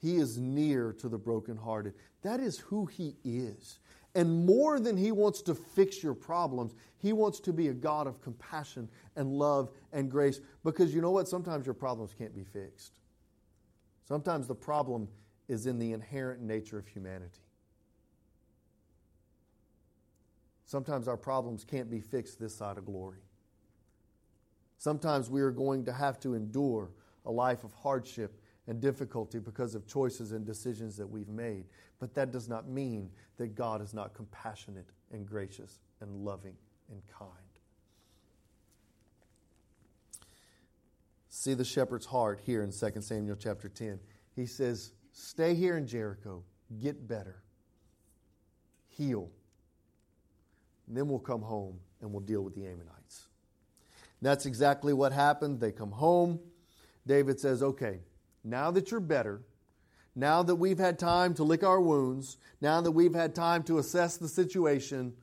He 0.00 0.16
is 0.16 0.38
near 0.38 0.92
to 0.94 1.08
the 1.08 1.18
brokenhearted. 1.18 1.94
That 2.22 2.40
is 2.40 2.58
who 2.58 2.86
He 2.86 3.16
is. 3.24 3.78
And 4.14 4.44
more 4.44 4.78
than 4.78 4.96
He 4.96 5.12
wants 5.12 5.40
to 5.42 5.54
fix 5.54 6.02
your 6.02 6.14
problems, 6.14 6.74
He 6.98 7.12
wants 7.12 7.40
to 7.40 7.52
be 7.52 7.68
a 7.68 7.72
God 7.72 8.06
of 8.06 8.20
compassion 8.20 8.88
and 9.16 9.32
love 9.32 9.70
and 9.92 10.10
grace. 10.10 10.40
Because 10.62 10.94
you 10.94 11.00
know 11.00 11.10
what? 11.10 11.28
Sometimes 11.28 11.64
your 11.64 11.74
problems 11.74 12.12
can't 12.12 12.34
be 12.34 12.44
fixed. 12.44 12.98
Sometimes 14.06 14.46
the 14.46 14.54
problem 14.54 15.08
is 15.48 15.66
in 15.66 15.78
the 15.78 15.92
inherent 15.92 16.40
nature 16.40 16.78
of 16.78 16.86
humanity. 16.86 17.40
Sometimes 20.66 21.06
our 21.06 21.16
problems 21.16 21.64
can't 21.64 21.90
be 21.90 22.00
fixed 22.00 22.40
this 22.40 22.54
side 22.54 22.78
of 22.78 22.86
glory. 22.86 23.20
Sometimes 24.78 25.30
we 25.30 25.40
are 25.40 25.50
going 25.50 25.84
to 25.84 25.92
have 25.92 26.18
to 26.20 26.34
endure 26.34 26.90
a 27.26 27.30
life 27.30 27.64
of 27.64 27.72
hardship 27.72 28.40
and 28.66 28.80
difficulty 28.80 29.38
because 29.38 29.74
of 29.74 29.86
choices 29.86 30.32
and 30.32 30.44
decisions 30.44 30.96
that 30.96 31.06
we've 31.06 31.28
made. 31.28 31.64
But 32.00 32.14
that 32.14 32.32
does 32.32 32.48
not 32.48 32.68
mean 32.68 33.10
that 33.36 33.54
God 33.54 33.82
is 33.82 33.92
not 33.92 34.14
compassionate 34.14 34.86
and 35.12 35.26
gracious 35.26 35.80
and 36.00 36.24
loving 36.24 36.56
and 36.90 37.02
kind. 37.06 37.30
See 41.28 41.54
the 41.54 41.64
shepherd's 41.64 42.06
heart 42.06 42.40
here 42.44 42.62
in 42.62 42.72
2 42.72 43.00
Samuel 43.00 43.36
chapter 43.36 43.68
10. 43.68 43.98
He 44.34 44.46
says, 44.46 44.92
Stay 45.16 45.54
here 45.54 45.76
in 45.76 45.86
Jericho, 45.86 46.42
get 46.82 47.06
better, 47.06 47.36
heal. 48.88 49.30
And 50.88 50.96
then 50.96 51.08
we'll 51.08 51.20
come 51.20 51.40
home 51.40 51.78
and 52.00 52.12
we'll 52.12 52.20
deal 52.20 52.42
with 52.42 52.56
the 52.56 52.66
Ammonites. 52.66 53.28
And 54.20 54.28
that's 54.28 54.44
exactly 54.44 54.92
what 54.92 55.12
happened. 55.12 55.60
They 55.60 55.70
come 55.70 55.92
home. 55.92 56.40
David 57.06 57.38
says, 57.38 57.62
Okay, 57.62 58.00
now 58.42 58.72
that 58.72 58.90
you're 58.90 58.98
better, 58.98 59.40
now 60.16 60.42
that 60.42 60.56
we've 60.56 60.78
had 60.78 60.98
time 60.98 61.32
to 61.34 61.44
lick 61.44 61.62
our 61.62 61.80
wounds, 61.80 62.36
now 62.60 62.80
that 62.80 62.90
we've 62.90 63.14
had 63.14 63.36
time 63.36 63.62
to 63.64 63.78
assess 63.78 64.16
the 64.16 64.28
situation, 64.28 65.14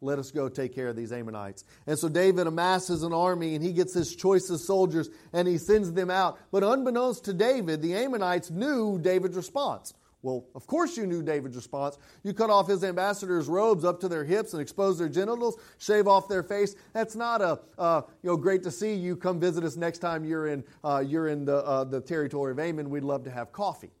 let 0.00 0.18
us 0.18 0.30
go 0.30 0.48
take 0.48 0.74
care 0.74 0.88
of 0.88 0.96
these 0.96 1.12
Ammonites. 1.12 1.64
And 1.86 1.98
so 1.98 2.08
David 2.08 2.46
amasses 2.46 3.02
an 3.02 3.12
army 3.12 3.54
and 3.54 3.64
he 3.64 3.72
gets 3.72 3.94
his 3.94 4.14
choicest 4.14 4.64
soldiers 4.64 5.10
and 5.32 5.48
he 5.48 5.58
sends 5.58 5.92
them 5.92 6.10
out. 6.10 6.38
But 6.50 6.62
unbeknownst 6.62 7.24
to 7.24 7.32
David, 7.32 7.82
the 7.82 7.94
Ammonites 7.94 8.50
knew 8.50 8.98
David's 8.98 9.36
response. 9.36 9.94
Well, 10.22 10.46
of 10.56 10.66
course 10.66 10.96
you 10.96 11.06
knew 11.06 11.22
David's 11.22 11.54
response. 11.54 11.96
You 12.24 12.34
cut 12.34 12.50
off 12.50 12.66
his 12.66 12.82
ambassadors' 12.82 13.46
robes 13.46 13.84
up 13.84 14.00
to 14.00 14.08
their 14.08 14.24
hips 14.24 14.52
and 14.52 14.60
expose 14.60 14.98
their 14.98 15.08
genitals, 15.08 15.56
shave 15.78 16.08
off 16.08 16.28
their 16.28 16.42
face. 16.42 16.74
That's 16.92 17.14
not 17.14 17.40
a 17.40 17.60
uh, 17.78 18.02
you 18.22 18.30
know 18.30 18.36
great 18.36 18.64
to 18.64 18.72
see 18.72 18.94
you. 18.94 19.14
Come 19.16 19.38
visit 19.38 19.62
us 19.62 19.76
next 19.76 19.98
time 19.98 20.24
you're 20.24 20.48
in 20.48 20.64
uh, 20.82 21.04
you're 21.06 21.28
in 21.28 21.44
the 21.44 21.58
uh, 21.58 21.84
the 21.84 22.00
territory 22.00 22.50
of 22.50 22.58
Ammon. 22.58 22.90
We'd 22.90 23.04
love 23.04 23.24
to 23.24 23.30
have 23.30 23.52
coffee. 23.52 23.92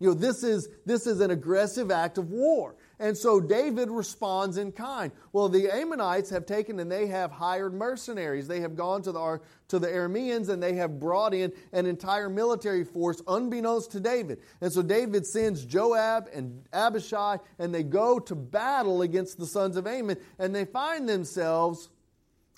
You 0.00 0.08
know 0.08 0.14
this 0.14 0.42
is 0.42 0.68
this 0.86 1.06
is 1.06 1.20
an 1.20 1.30
aggressive 1.30 1.90
act 1.90 2.16
of 2.16 2.30
war. 2.30 2.74
And 3.00 3.16
so 3.16 3.38
David 3.40 3.90
responds 3.90 4.56
in 4.56 4.72
kind. 4.72 5.12
Well, 5.32 5.48
the 5.48 5.70
Ammonites 5.70 6.30
have 6.30 6.46
taken 6.46 6.80
and 6.80 6.90
they 6.90 7.06
have 7.06 7.30
hired 7.30 7.72
mercenaries. 7.72 8.48
They 8.48 8.60
have 8.60 8.74
gone 8.74 9.02
to 9.02 9.12
the, 9.12 9.40
to 9.68 9.78
the 9.78 9.86
Arameans 9.86 10.48
and 10.48 10.60
they 10.60 10.74
have 10.74 10.98
brought 10.98 11.32
in 11.32 11.52
an 11.72 11.86
entire 11.86 12.28
military 12.28 12.84
force 12.84 13.22
unbeknownst 13.28 13.92
to 13.92 14.00
David. 14.00 14.40
And 14.60 14.72
so 14.72 14.82
David 14.82 15.26
sends 15.26 15.64
Joab 15.64 16.28
and 16.34 16.64
Abishai 16.72 17.38
and 17.60 17.72
they 17.72 17.84
go 17.84 18.18
to 18.18 18.34
battle 18.34 19.02
against 19.02 19.38
the 19.38 19.46
sons 19.46 19.76
of 19.76 19.86
Ammon 19.86 20.16
and 20.40 20.52
they 20.52 20.64
find 20.64 21.08
themselves 21.08 21.90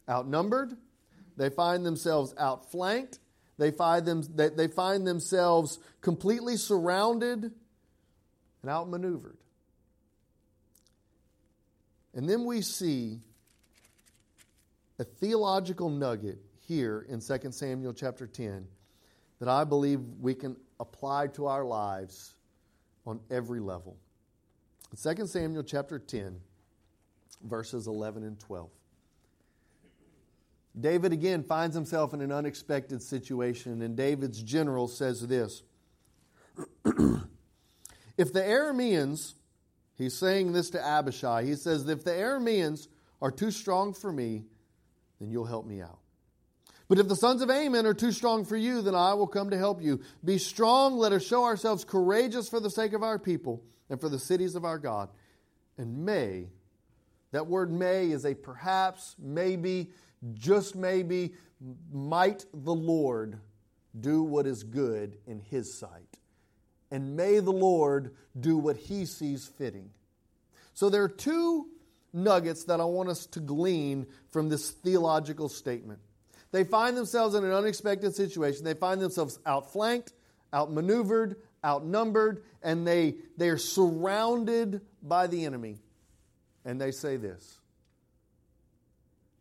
outnumbered. 0.09 0.75
They 1.37 1.51
find 1.51 1.85
themselves 1.85 2.35
outflanked. 2.39 3.19
They 3.59 3.71
find, 3.71 4.07
them, 4.07 4.23
they, 4.35 4.49
they 4.49 4.69
find 4.69 5.07
themselves 5.07 5.79
completely 6.01 6.57
surrounded 6.57 7.53
and 8.63 8.71
outmaneuvered. 8.71 9.37
And 12.15 12.29
then 12.29 12.45
we 12.45 12.61
see 12.61 13.21
a 14.99 15.05
theological 15.05 15.89
nugget 15.89 16.39
here 16.67 17.07
in 17.09 17.21
2 17.21 17.53
Samuel 17.53 17.93
chapter 17.93 18.27
10 18.27 18.67
that 19.39 19.49
I 19.49 19.65
believe 19.65 20.01
we 20.21 20.35
can 20.35 20.57
apply 20.79 21.29
to 21.29 21.47
our 21.47 21.65
lives 21.65 22.35
on 23.07 23.21
every 23.31 23.61
level. 23.61 23.97
2 25.03 25.27
Samuel 25.27 25.63
chapter 25.63 25.99
10, 25.99 26.39
verses 27.45 27.87
11 27.87 28.25
and 28.25 28.39
12. 28.39 28.69
David 30.79 31.13
again 31.13 31.43
finds 31.43 31.75
himself 31.75 32.15
in 32.15 32.21
an 32.21 32.31
unexpected 32.31 33.03
situation, 33.03 33.83
and 33.83 33.97
David's 33.97 34.43
general 34.43 34.87
says 34.89 35.27
this 35.27 35.63
If 38.17 38.33
the 38.33 38.41
Arameans 38.41 39.35
He's 40.01 40.17
saying 40.17 40.53
this 40.53 40.71
to 40.71 40.83
Abishai. 40.83 41.45
He 41.45 41.55
says, 41.55 41.87
If 41.87 42.05
the 42.05 42.13
Arameans 42.13 42.89
are 43.21 43.31
too 43.31 43.51
strong 43.51 43.93
for 43.93 44.11
me, 44.11 44.45
then 45.21 45.31
you'll 45.31 45.45
help 45.45 45.67
me 45.67 45.83
out. 45.83 45.99
But 46.89 46.99
if 46.99 47.07
the 47.07 47.15
sons 47.15 47.43
of 47.43 47.51
Ammon 47.51 47.85
are 47.85 47.93
too 47.93 48.11
strong 48.11 48.47
for 48.47 48.57
you, 48.57 48.81
then 48.81 48.95
I 48.95 49.13
will 49.13 49.27
come 49.27 49.51
to 49.51 49.59
help 49.59 49.83
you. 49.83 50.01
Be 50.25 50.39
strong, 50.39 50.97
let 50.97 51.13
us 51.13 51.23
show 51.23 51.45
ourselves 51.45 51.85
courageous 51.85 52.49
for 52.49 52.61
the 52.61 52.71
sake 52.71 52.95
of 52.95 53.03
our 53.03 53.19
people 53.19 53.63
and 53.91 54.01
for 54.01 54.09
the 54.09 54.19
cities 54.19 54.55
of 54.55 54.65
our 54.65 54.79
God. 54.79 55.11
And 55.77 56.05
may, 56.07 56.49
that 57.33 57.47
word 57.47 57.71
may 57.71 58.11
is 58.11 58.25
a 58.25 58.35
perhaps, 58.35 59.17
maybe, 59.19 59.91
just 60.33 60.75
maybe, 60.75 61.35
might 61.93 62.47
the 62.55 62.75
Lord 62.75 63.39
do 64.01 64.23
what 64.23 64.47
is 64.47 64.63
good 64.63 65.19
in 65.27 65.41
his 65.41 65.79
sight 65.79 66.20
and 66.91 67.17
may 67.17 67.39
the 67.41 67.53
Lord 67.53 68.15
do 68.39 68.57
what 68.57 68.77
he 68.77 69.07
sees 69.07 69.47
fitting. 69.47 69.91
So 70.75 70.91
there 70.91 71.03
are 71.03 71.09
two 71.09 71.67
nuggets 72.13 72.65
that 72.65 72.81
I 72.81 72.85
want 72.85 73.09
us 73.09 73.27
to 73.27 73.41
glean 73.41 74.07
from 74.31 74.49
this 74.49 74.71
theological 74.71 75.49
statement. 75.49 76.01
They 76.53 76.65
find 76.65 76.97
themselves 76.97 77.35
in 77.35 77.45
an 77.45 77.53
unexpected 77.53 78.15
situation. 78.15 78.65
They 78.65 78.75
find 78.75 79.01
themselves 79.01 79.39
outflanked, 79.47 80.13
outmaneuvered, 80.53 81.37
outnumbered, 81.65 82.43
and 82.63 82.87
they, 82.87 83.17
they 83.37 83.49
are 83.51 83.59
surrounded 83.59 84.81
by 85.03 85.27
the 85.29 85.45
enemy. 85.45 85.79
And 86.65 86.81
they 86.81 86.91
say 86.91 87.17
this 87.17 87.61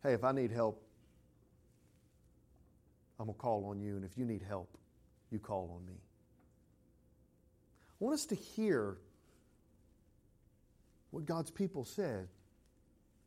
Hey, 0.02 0.12
if 0.12 0.24
I 0.24 0.32
need 0.32 0.50
help, 0.52 0.82
I'm 3.18 3.26
going 3.26 3.34
to 3.34 3.40
call 3.40 3.66
on 3.66 3.80
you. 3.80 3.96
And 3.96 4.04
if 4.04 4.16
you 4.16 4.24
need 4.24 4.42
help, 4.42 4.78
you 5.30 5.38
call 5.38 5.76
on 5.76 5.86
me. 5.86 5.98
I 8.00 8.04
want 8.04 8.14
us 8.14 8.26
to 8.26 8.34
hear 8.34 8.96
what 11.10 11.26
God's 11.26 11.50
people 11.50 11.84
said 11.84 12.28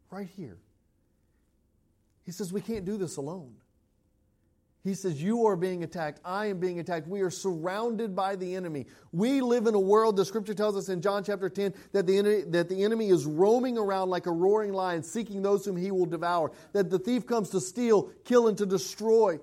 right 0.09 0.27
here. 0.35 0.57
He 2.25 2.31
says, 2.31 2.51
We 2.51 2.61
can't 2.61 2.85
do 2.85 2.97
this 2.97 3.17
alone. 3.17 3.55
He 4.83 4.95
says, 4.95 5.21
You 5.21 5.45
are 5.47 5.55
being 5.55 5.83
attacked. 5.83 6.19
I 6.25 6.47
am 6.47 6.59
being 6.59 6.79
attacked. 6.79 7.07
We 7.07 7.21
are 7.21 7.29
surrounded 7.29 8.15
by 8.15 8.35
the 8.35 8.55
enemy. 8.55 8.87
We 9.11 9.41
live 9.41 9.67
in 9.67 9.75
a 9.75 9.79
world, 9.79 10.17
the 10.17 10.25
scripture 10.25 10.53
tells 10.53 10.75
us 10.75 10.89
in 10.89 11.01
John 11.01 11.23
chapter 11.23 11.49
10, 11.49 11.73
that 11.93 12.05
the, 12.07 12.17
enemy, 12.17 12.41
that 12.47 12.67
the 12.67 12.83
enemy 12.83 13.09
is 13.09 13.25
roaming 13.25 13.77
around 13.77 14.09
like 14.09 14.25
a 14.25 14.31
roaring 14.31 14.73
lion, 14.73 15.03
seeking 15.03 15.41
those 15.41 15.65
whom 15.65 15.77
he 15.77 15.91
will 15.91 16.05
devour. 16.05 16.51
That 16.73 16.89
the 16.89 16.99
thief 16.99 17.25
comes 17.25 17.49
to 17.51 17.61
steal, 17.61 18.11
kill, 18.25 18.47
and 18.47 18.57
to 18.57 18.65
destroy. 18.65 19.39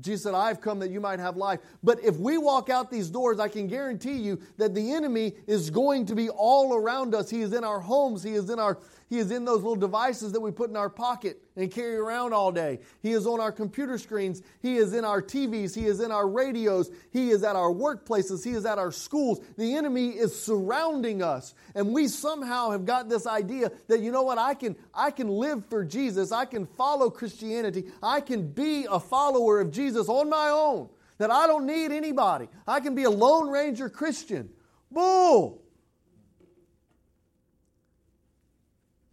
Jesus 0.00 0.22
said, 0.22 0.34
I've 0.34 0.60
come 0.60 0.78
that 0.78 0.90
you 0.90 1.00
might 1.00 1.18
have 1.18 1.36
life. 1.36 1.60
But 1.82 2.02
if 2.04 2.16
we 2.18 2.38
walk 2.38 2.70
out 2.70 2.90
these 2.90 3.10
doors, 3.10 3.40
I 3.40 3.48
can 3.48 3.66
guarantee 3.66 4.16
you 4.16 4.40
that 4.56 4.74
the 4.74 4.92
enemy 4.92 5.34
is 5.46 5.70
going 5.70 6.06
to 6.06 6.14
be 6.14 6.28
all 6.30 6.74
around 6.74 7.14
us. 7.14 7.28
He 7.28 7.40
is 7.40 7.52
in 7.52 7.64
our 7.64 7.80
homes, 7.80 8.22
he 8.22 8.34
is 8.34 8.48
in 8.48 8.60
our 8.60 8.78
he 9.08 9.18
is 9.18 9.30
in 9.30 9.46
those 9.46 9.62
little 9.62 9.76
devices 9.76 10.32
that 10.32 10.40
we 10.40 10.50
put 10.50 10.68
in 10.68 10.76
our 10.76 10.90
pocket 10.90 11.40
and 11.56 11.70
carry 11.70 11.96
around 11.96 12.34
all 12.34 12.52
day. 12.52 12.80
He 13.00 13.12
is 13.12 13.26
on 13.26 13.40
our 13.40 13.50
computer 13.50 13.96
screens. 13.96 14.42
He 14.60 14.76
is 14.76 14.92
in 14.92 15.04
our 15.04 15.22
TVs. 15.22 15.74
He 15.74 15.86
is 15.86 16.00
in 16.00 16.12
our 16.12 16.28
radios. 16.28 16.90
He 17.10 17.30
is 17.30 17.42
at 17.42 17.56
our 17.56 17.72
workplaces. 17.72 18.44
He 18.44 18.50
is 18.50 18.66
at 18.66 18.78
our 18.78 18.92
schools. 18.92 19.40
The 19.56 19.76
enemy 19.76 20.10
is 20.10 20.38
surrounding 20.38 21.22
us. 21.22 21.54
And 21.74 21.94
we 21.94 22.08
somehow 22.08 22.70
have 22.70 22.84
got 22.84 23.08
this 23.08 23.26
idea 23.26 23.72
that, 23.88 24.00
you 24.00 24.12
know 24.12 24.22
what, 24.24 24.36
I 24.36 24.52
can, 24.52 24.76
I 24.92 25.10
can 25.10 25.28
live 25.28 25.64
for 25.70 25.84
Jesus. 25.84 26.30
I 26.30 26.44
can 26.44 26.66
follow 26.66 27.08
Christianity. 27.08 27.84
I 28.02 28.20
can 28.20 28.52
be 28.52 28.86
a 28.90 29.00
follower 29.00 29.60
of 29.60 29.70
Jesus 29.70 30.08
on 30.10 30.28
my 30.28 30.50
own. 30.50 30.90
That 31.16 31.30
I 31.30 31.46
don't 31.46 31.66
need 31.66 31.92
anybody. 31.92 32.48
I 32.66 32.80
can 32.80 32.94
be 32.94 33.04
a 33.04 33.10
Lone 33.10 33.48
Ranger 33.48 33.88
Christian. 33.88 34.50
Bull! 34.90 35.62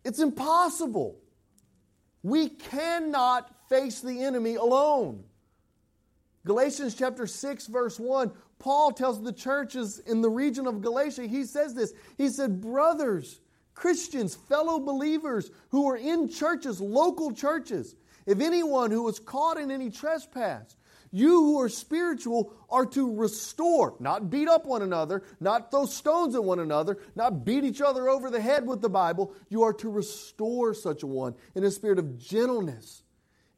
It's 0.05 0.19
impossible. 0.19 1.19
We 2.23 2.49
cannot 2.49 3.53
face 3.67 4.01
the 4.01 4.23
enemy 4.23 4.55
alone. 4.55 5.23
Galatians 6.45 6.93
chapter 6.93 7.25
6, 7.25 7.67
verse 7.67 7.99
1, 7.99 8.31
Paul 8.59 8.91
tells 8.91 9.21
the 9.21 9.33
churches 9.33 9.99
in 9.99 10.21
the 10.21 10.29
region 10.29 10.67
of 10.67 10.81
Galatia, 10.81 11.23
he 11.23 11.43
says 11.43 11.73
this. 11.73 11.93
He 12.17 12.29
said, 12.29 12.61
Brothers, 12.61 13.41
Christians, 13.73 14.35
fellow 14.35 14.79
believers 14.79 15.49
who 15.69 15.89
are 15.89 15.97
in 15.97 16.29
churches, 16.29 16.79
local 16.79 17.33
churches, 17.33 17.95
if 18.27 18.39
anyone 18.39 18.91
who 18.91 19.01
was 19.01 19.19
caught 19.19 19.57
in 19.57 19.71
any 19.71 19.89
trespass, 19.89 20.77
you 21.15 21.29
who 21.29 21.61
are 21.61 21.69
spiritual 21.69 22.51
are 22.69 22.85
to 22.87 23.15
restore, 23.15 23.95
not 24.01 24.29
beat 24.29 24.49
up 24.49 24.65
one 24.65 24.81
another, 24.81 25.23
not 25.39 25.71
throw 25.71 25.85
stones 25.85 26.35
at 26.35 26.43
one 26.43 26.59
another, 26.59 26.97
not 27.15 27.45
beat 27.45 27.63
each 27.63 27.79
other 27.79 28.09
over 28.09 28.29
the 28.29 28.41
head 28.41 28.67
with 28.67 28.81
the 28.81 28.89
Bible. 28.89 29.33
You 29.47 29.63
are 29.63 29.71
to 29.75 29.89
restore 29.89 30.73
such 30.73 31.03
a 31.03 31.07
one 31.07 31.35
in 31.55 31.63
a 31.63 31.71
spirit 31.71 31.99
of 31.99 32.17
gentleness. 32.17 33.03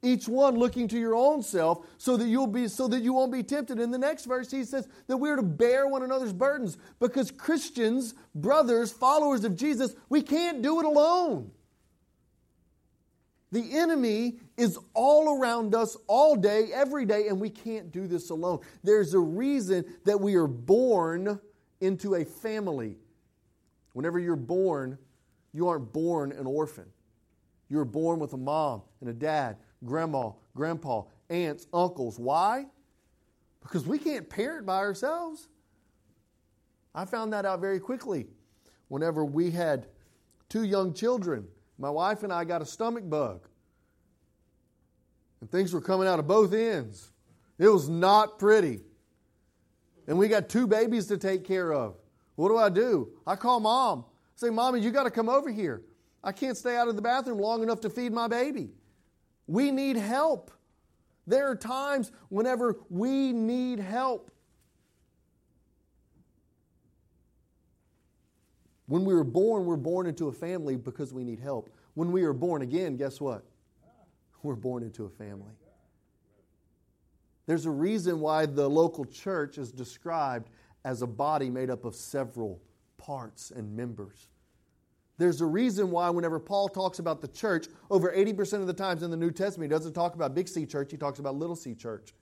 Each 0.03 0.27
one 0.27 0.55
looking 0.55 0.87
to 0.89 0.99
your 0.99 1.15
own 1.15 1.41
self 1.41 1.83
so 1.97 2.15
that 2.17 2.27
you'll 2.27 2.45
be 2.45 2.67
so 2.67 2.87
that 2.89 3.01
you 3.01 3.13
won't 3.13 3.31
be 3.31 3.41
tempted. 3.41 3.79
In 3.79 3.89
the 3.89 3.97
next 3.97 4.25
verse, 4.25 4.51
he 4.51 4.63
says 4.63 4.87
that 5.07 5.17
we're 5.17 5.35
to 5.35 5.41
bear 5.41 5.87
one 5.87 6.03
another's 6.03 6.33
burdens 6.33 6.77
because 6.99 7.31
Christians, 7.31 8.13
brothers, 8.35 8.91
followers 8.91 9.43
of 9.43 9.55
Jesus, 9.55 9.95
we 10.09 10.21
can't 10.21 10.61
do 10.61 10.79
it 10.79 10.85
alone. 10.85 11.49
The 13.51 13.77
enemy 13.77 14.39
is 14.57 14.77
all 14.93 15.39
around 15.39 15.73
us 15.73 15.95
all 16.07 16.35
day, 16.35 16.69
every 16.73 17.05
day, 17.05 17.27
and 17.27 17.39
we 17.39 17.49
can't 17.49 17.91
do 17.91 18.07
this 18.07 18.29
alone. 18.29 18.59
There's 18.83 19.13
a 19.13 19.19
reason 19.19 19.85
that 20.03 20.19
we 20.19 20.35
are 20.35 20.47
born 20.47 21.39
into 21.79 22.15
a 22.15 22.25
family. 22.25 22.97
Whenever 23.93 24.19
you're 24.19 24.35
born, 24.35 24.97
you 25.53 25.67
aren't 25.69 25.93
born 25.93 26.31
an 26.33 26.45
orphan. 26.45 26.85
You're 27.69 27.85
born 27.85 28.19
with 28.19 28.33
a 28.33 28.37
mom 28.37 28.81
and 28.99 29.09
a 29.09 29.13
dad, 29.13 29.57
grandma, 29.85 30.31
grandpa, 30.55 31.03
aunts, 31.29 31.67
uncles. 31.73 32.19
Why? 32.19 32.65
because 33.67 33.85
we 33.85 33.99
can't 33.99 34.29
parent 34.29 34.65
by 34.65 34.77
ourselves. 34.77 35.49
I 36.95 37.05
found 37.05 37.33
that 37.33 37.45
out 37.45 37.59
very 37.59 37.79
quickly 37.79 38.27
whenever 38.87 39.25
we 39.25 39.51
had 39.51 39.87
two 40.49 40.63
young 40.63 40.93
children. 40.93 41.47
My 41.77 41.89
wife 41.89 42.23
and 42.23 42.33
I 42.33 42.43
got 42.43 42.61
a 42.61 42.65
stomach 42.65 43.07
bug. 43.09 43.47
And 45.41 45.51
things 45.51 45.73
were 45.73 45.81
coming 45.81 46.07
out 46.07 46.19
of 46.19 46.27
both 46.27 46.53
ends. 46.53 47.11
It 47.59 47.67
was 47.67 47.87
not 47.87 48.39
pretty. 48.39 48.81
And 50.07 50.17
we 50.17 50.27
got 50.27 50.49
two 50.49 50.67
babies 50.67 51.07
to 51.07 51.17
take 51.17 51.43
care 51.43 51.71
of. 51.73 51.95
What 52.35 52.49
do 52.49 52.57
I 52.57 52.69
do? 52.69 53.09
I 53.25 53.35
call 53.35 53.59
mom. 53.59 54.05
I 54.07 54.47
say, 54.47 54.49
Mommy, 54.49 54.79
you 54.79 54.91
got 54.91 55.03
to 55.03 55.11
come 55.11 55.29
over 55.29 55.51
here. 55.51 55.83
I 56.23 56.31
can't 56.31 56.57
stay 56.57 56.75
out 56.75 56.87
of 56.87 56.95
the 56.95 57.01
bathroom 57.01 57.39
long 57.39 57.61
enough 57.63 57.81
to 57.81 57.89
feed 57.89 58.11
my 58.11 58.27
baby. 58.27 58.71
We 59.47 59.71
need 59.71 59.97
help. 59.97 60.51
There 61.25 61.49
are 61.49 61.55
times 61.55 62.11
whenever 62.29 62.79
we 62.89 63.33
need 63.33 63.79
help. 63.79 64.31
When 68.87 69.03
we 69.03 69.13
were 69.13 69.23
born, 69.23 69.65
we're 69.65 69.75
born 69.75 70.07
into 70.07 70.29
a 70.29 70.31
family 70.31 70.75
because 70.75 71.13
we 71.13 71.23
need 71.23 71.39
help. 71.39 71.69
When 71.93 72.11
we 72.11 72.23
are 72.23 72.33
born 72.33 72.61
again, 72.61 72.95
guess 72.95 73.19
what? 73.19 73.43
We're 74.43 74.55
born 74.55 74.83
into 74.83 75.05
a 75.05 75.09
family. 75.09 75.51
There's 77.47 77.65
a 77.65 77.71
reason 77.71 78.19
why 78.19 78.45
the 78.45 78.69
local 78.69 79.03
church 79.03 79.57
is 79.57 79.71
described 79.71 80.49
as 80.85 81.01
a 81.01 81.07
body 81.07 81.49
made 81.49 81.69
up 81.69 81.85
of 81.85 81.95
several 81.95 82.61
parts 82.97 83.51
and 83.51 83.75
members. 83.75 84.27
There's 85.17 85.41
a 85.41 85.45
reason 85.45 85.89
why, 85.89 86.09
whenever 86.09 86.39
Paul 86.39 86.69
talks 86.69 86.99
about 86.99 87.21
the 87.21 87.27
church, 87.27 87.67
over 87.89 88.11
80% 88.11 88.61
of 88.61 88.67
the 88.67 88.73
times 88.73 89.01
in 89.01 89.09
the 89.09 89.17
New 89.17 89.31
Testament, 89.31 89.71
he 89.71 89.75
doesn't 89.75 89.93
talk 89.93 90.13
about 90.13 90.35
big 90.35 90.47
C 90.47 90.65
church, 90.65 90.91
he 90.91 90.97
talks 90.97 91.19
about 91.19 91.35
little 91.35 91.55
c 91.55 91.73
church. 91.73 92.13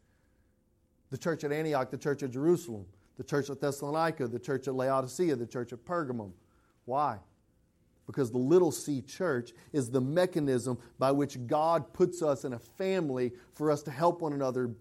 The 1.09 1.17
church 1.17 1.43
at 1.43 1.51
Antioch, 1.51 1.91
the 1.91 1.97
church 1.97 2.23
at 2.23 2.31
Jerusalem, 2.31 2.85
the 3.17 3.23
church 3.23 3.49
at 3.49 3.59
Thessalonica, 3.59 4.27
the 4.27 4.39
church 4.39 4.67
at 4.67 4.75
Laodicea, 4.75 5.35
the 5.35 5.45
church 5.45 5.73
at 5.73 5.83
Pergamum. 5.85 6.31
Why? 6.85 7.19
Because 8.07 8.31
the 8.31 8.37
little 8.37 8.71
c 8.71 9.01
church 9.01 9.51
is 9.73 9.89
the 9.89 10.01
mechanism 10.01 10.77
by 10.99 11.11
which 11.11 11.45
God 11.47 11.91
puts 11.93 12.21
us 12.21 12.45
in 12.45 12.53
a 12.53 12.59
family 12.59 13.33
for 13.53 13.71
us 13.71 13.81
to 13.83 13.91
help 13.91 14.21
one 14.21 14.33
another, 14.33 14.71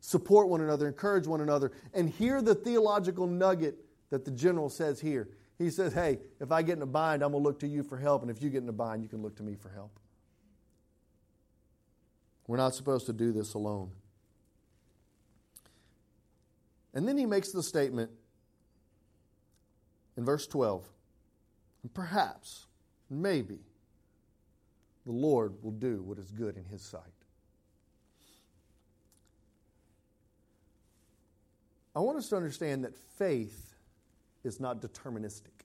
support 0.00 0.48
one 0.48 0.60
another, 0.60 0.88
encourage 0.88 1.26
one 1.26 1.40
another. 1.40 1.72
And 1.92 2.10
hear 2.10 2.42
the 2.42 2.54
theological 2.54 3.26
nugget 3.26 3.76
that 4.10 4.24
the 4.24 4.32
general 4.32 4.68
says 4.68 5.00
here. 5.00 5.28
He 5.56 5.70
says, 5.70 5.92
Hey, 5.92 6.18
if 6.40 6.50
I 6.50 6.62
get 6.62 6.76
in 6.76 6.82
a 6.82 6.86
bind, 6.86 7.22
I'm 7.22 7.30
going 7.30 7.42
to 7.42 7.48
look 7.48 7.60
to 7.60 7.68
you 7.68 7.84
for 7.84 7.96
help. 7.96 8.22
And 8.22 8.30
if 8.30 8.42
you 8.42 8.50
get 8.50 8.62
in 8.62 8.68
a 8.68 8.72
bind, 8.72 9.02
you 9.02 9.08
can 9.08 9.22
look 9.22 9.36
to 9.36 9.44
me 9.44 9.54
for 9.54 9.68
help. 9.68 9.98
We're 12.46 12.56
not 12.56 12.74
supposed 12.74 13.06
to 13.06 13.12
do 13.12 13.32
this 13.32 13.54
alone. 13.54 13.90
And 16.92 17.08
then 17.08 17.16
he 17.16 17.26
makes 17.26 17.50
the 17.50 17.62
statement 17.62 18.10
in 20.16 20.24
verse 20.24 20.46
12 20.46 20.86
perhaps, 21.92 22.66
maybe, 23.10 23.58
the 25.04 25.12
Lord 25.12 25.62
will 25.62 25.72
do 25.72 26.02
what 26.02 26.18
is 26.18 26.30
good 26.30 26.56
in 26.56 26.64
his 26.64 26.82
sight. 26.82 27.02
I 31.94 32.00
want 32.00 32.18
us 32.18 32.28
to 32.30 32.36
understand 32.36 32.84
that 32.84 32.96
faith 32.96 33.74
is 34.42 34.60
not 34.60 34.80
deterministic. 34.80 35.64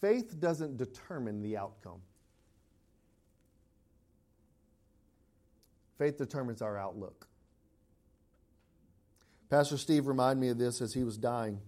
Faith 0.00 0.40
doesn't 0.40 0.76
determine 0.76 1.42
the 1.42 1.56
outcome. 1.56 2.00
Faith 5.98 6.16
determines 6.16 6.62
our 6.62 6.78
outlook. 6.78 7.26
Pastor 9.50 9.76
Steve 9.76 10.06
reminded 10.06 10.40
me 10.40 10.48
of 10.48 10.58
this 10.58 10.80
as 10.80 10.94
he 10.94 11.04
was 11.04 11.18
dying. 11.18 11.60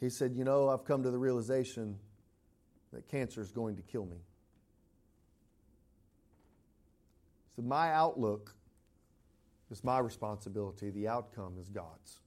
He 0.00 0.08
said, 0.08 0.34
You 0.34 0.44
know, 0.44 0.68
I've 0.68 0.84
come 0.84 1.02
to 1.02 1.10
the 1.10 1.18
realization 1.18 1.98
that 2.92 3.06
cancer 3.08 3.40
is 3.40 3.52
going 3.52 3.76
to 3.76 3.82
kill 3.82 4.06
me. 4.06 4.16
So, 7.54 7.62
my 7.62 7.92
outlook 7.92 8.54
is 9.70 9.84
my 9.84 9.98
responsibility, 9.98 10.90
the 10.90 11.08
outcome 11.08 11.56
is 11.60 11.68
God's. 11.68 12.18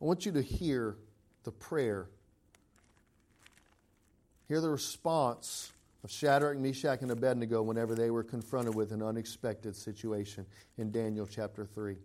I 0.00 0.04
want 0.04 0.26
you 0.26 0.32
to 0.32 0.42
hear 0.42 0.96
the 1.44 1.52
prayer. 1.52 2.08
Hear 4.48 4.60
the 4.60 4.68
response 4.68 5.70
of 6.02 6.10
Shadrach, 6.10 6.58
Meshach, 6.58 7.02
and 7.02 7.12
Abednego 7.12 7.62
whenever 7.62 7.94
they 7.94 8.10
were 8.10 8.24
confronted 8.24 8.74
with 8.74 8.90
an 8.90 9.00
unexpected 9.00 9.76
situation 9.76 10.44
in 10.76 10.90
Daniel 10.90 11.26
chapter 11.26 11.64
3. 11.64 11.92
I 11.94 11.96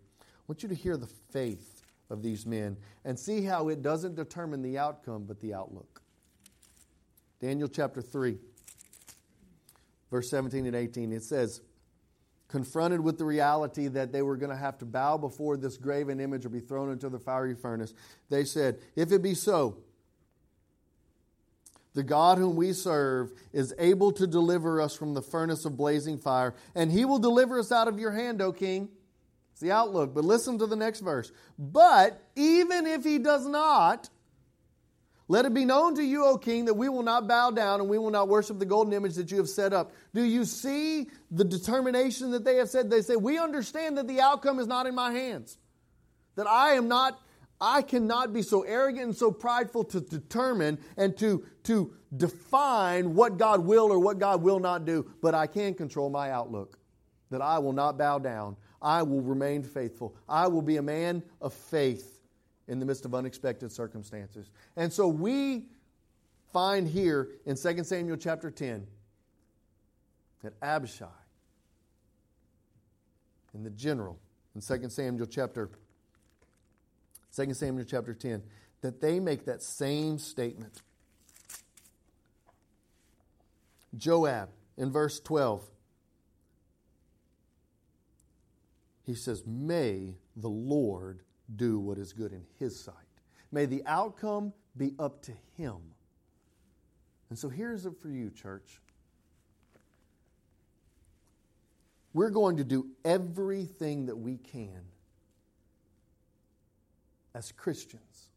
want 0.48 0.62
you 0.62 0.70
to 0.70 0.76
hear 0.76 0.96
the 0.96 1.10
faith 1.32 1.77
of 2.10 2.22
these 2.22 2.46
men 2.46 2.78
and 3.06 3.20
see 3.20 3.44
how 3.44 3.70
it 3.70 3.82
doesn't 3.82 4.16
determine 4.16 4.62
the 4.62 4.78
outcome 4.78 5.26
but 5.28 5.40
the 5.42 5.54
outlook. 5.54 6.02
Daniel 7.40 7.68
chapter 7.68 8.02
3, 8.02 8.38
verse 10.10 10.30
17 10.30 10.66
and 10.66 10.76
18, 10.76 11.12
it 11.12 11.24
says, 11.24 11.62
confronted 12.48 13.02
with 13.02 13.18
the 13.18 13.26
reality 13.26 13.88
that 13.90 14.12
they 14.12 14.22
were 14.22 14.38
going 14.38 14.50
to 14.50 14.58
have 14.58 14.78
to 14.78 14.86
bow 14.86 15.18
before 15.18 15.58
this 15.58 15.78
graven 15.78 16.20
image 16.20 16.46
or 16.46 16.50
be 16.50 16.60
thrown 16.60 16.92
into 16.92 17.10
the 17.10 17.20
fiery 17.20 17.54
furnace, 17.54 17.94
they 18.30 18.44
said, 18.44 18.80
If 18.96 19.12
it 19.12 19.22
be 19.22 19.34
so, 19.34 19.78
the 21.94 22.04
God 22.04 22.38
whom 22.38 22.56
we 22.56 22.74
serve 22.74 23.34
is 23.54 23.74
able 23.80 24.12
to 24.14 24.28
deliver 24.28 24.80
us 24.80 24.96
from 24.96 25.14
the 25.14 25.22
furnace 25.22 25.66
of 25.66 25.76
blazing 25.76 26.20
fire, 26.20 26.54
and 26.76 26.92
he 26.92 27.06
will 27.06 27.20
deliver 27.20 27.60
us 27.60 27.72
out 27.72 27.88
of 27.88 28.00
your 28.00 28.12
hand, 28.12 28.42
O 28.42 28.54
king. 28.54 28.90
It's 29.58 29.64
the 29.64 29.72
outlook. 29.72 30.14
But 30.14 30.24
listen 30.24 30.60
to 30.60 30.68
the 30.68 30.76
next 30.76 31.00
verse. 31.00 31.32
But 31.58 32.22
even 32.36 32.86
if 32.86 33.04
he 33.04 33.18
does 33.18 33.48
not, 33.48 34.08
let 35.28 35.46
it 35.46 35.54
be 35.56 35.66
known 35.66 35.96
to 35.96 36.04
you, 36.04 36.26
O 36.26 36.38
king, 36.38 36.66
that 36.66 36.76
we 36.76 36.90
will 36.90 37.02
not 37.02 37.28
bow 37.28 37.50
down 37.50 37.80
and 37.80 37.90
we 37.90 37.98
will 37.98 38.12
not 38.12 38.28
worship 38.28 38.60
the 38.60 38.68
golden 38.68 38.94
image 38.94 39.16
that 39.16 39.32
you 39.32 39.38
have 39.38 39.50
set 39.50 39.74
up. 39.74 39.94
Do 40.14 40.22
you 40.22 40.46
see 40.46 41.08
the 41.32 41.44
determination 41.44 42.30
that 42.32 42.46
they 42.46 42.58
have 42.58 42.70
said? 42.70 42.92
They 42.92 43.02
say, 43.02 43.16
We 43.16 43.40
understand 43.40 43.98
that 43.98 44.08
the 44.08 44.22
outcome 44.22 44.60
is 44.60 44.68
not 44.68 44.86
in 44.86 44.94
my 44.94 45.12
hands. 45.12 45.58
That 46.36 46.46
I 46.46 46.74
am 46.74 46.88
not, 46.88 47.20
I 47.60 47.82
cannot 47.82 48.34
be 48.34 48.44
so 48.44 48.62
arrogant 48.62 49.06
and 49.06 49.18
so 49.18 49.32
prideful 49.32 49.86
to 49.86 50.02
determine 50.02 50.78
and 50.98 51.18
to, 51.18 51.44
to 51.64 51.96
define 52.16 53.16
what 53.16 53.40
God 53.40 53.66
will 53.66 53.92
or 53.92 53.98
what 53.98 54.20
God 54.20 54.44
will 54.44 54.60
not 54.60 54.86
do, 54.86 55.10
but 55.20 55.34
I 55.34 55.48
can 55.48 55.74
control 55.74 56.12
my 56.12 56.30
outlook. 56.30 56.77
That 57.30 57.42
I 57.42 57.60
will 57.60 57.74
not 57.74 57.98
bow 57.98 58.20
down. 58.20 58.56
I 58.82 59.04
will 59.04 59.22
remain 59.22 59.64
faithful. 59.64 60.16
I 60.30 60.48
will 60.48 60.62
be 60.62 60.78
a 60.78 60.82
man 60.82 61.24
of 61.42 61.54
faith 61.54 62.22
in 62.68 62.80
the 62.80 62.86
midst 62.86 63.06
of 63.06 63.16
unexpected 63.16 63.72
circumstances. 63.72 64.52
And 64.76 64.92
so 64.92 65.08
we 65.08 65.66
find 66.54 66.88
here 66.88 67.30
in 67.46 67.56
2 67.56 67.84
Samuel 67.84 68.18
chapter 68.18 68.52
10 68.52 68.86
that 70.44 70.54
Abishai 70.62 71.08
and 73.54 73.66
the 73.66 73.70
general 73.72 74.20
in 74.56 74.62
2 74.62 74.90
Samuel 74.90 75.28
chapter 75.28 75.70
2 77.36 77.54
Samuel 77.54 77.86
chapter 77.86 78.14
10 78.14 78.44
that 78.82 79.02
they 79.02 79.20
make 79.20 79.46
that 79.46 79.62
same 79.62 80.20
statement. 80.20 80.82
Joab 83.98 84.50
in 84.78 84.92
verse 84.92 85.20
12 85.20 85.68
he 89.08 89.16
says, 89.16 89.44
May 89.48 90.16
the 90.36 90.50
Lord 90.50 91.22
do 91.56 91.80
what 91.80 91.98
is 91.98 92.12
good 92.12 92.34
in 92.34 92.44
His 92.60 92.78
sight. 92.78 92.94
May 93.54 93.66
the 93.66 93.82
outcome 93.86 94.52
be 94.76 94.94
up 95.00 95.22
to 95.24 95.32
Him. 95.56 95.78
And 97.30 97.40
so 97.40 97.48
here's 97.48 97.86
it 97.86 97.94
for 98.02 98.10
you, 98.10 98.30
church. 98.30 98.82
We're 102.14 102.30
going 102.30 102.58
to 102.58 102.66
do 102.66 102.88
everything 103.06 104.08
that 104.08 104.18
we 104.18 104.38
can 104.38 104.82
as 107.34 107.54
Christians 107.54 108.28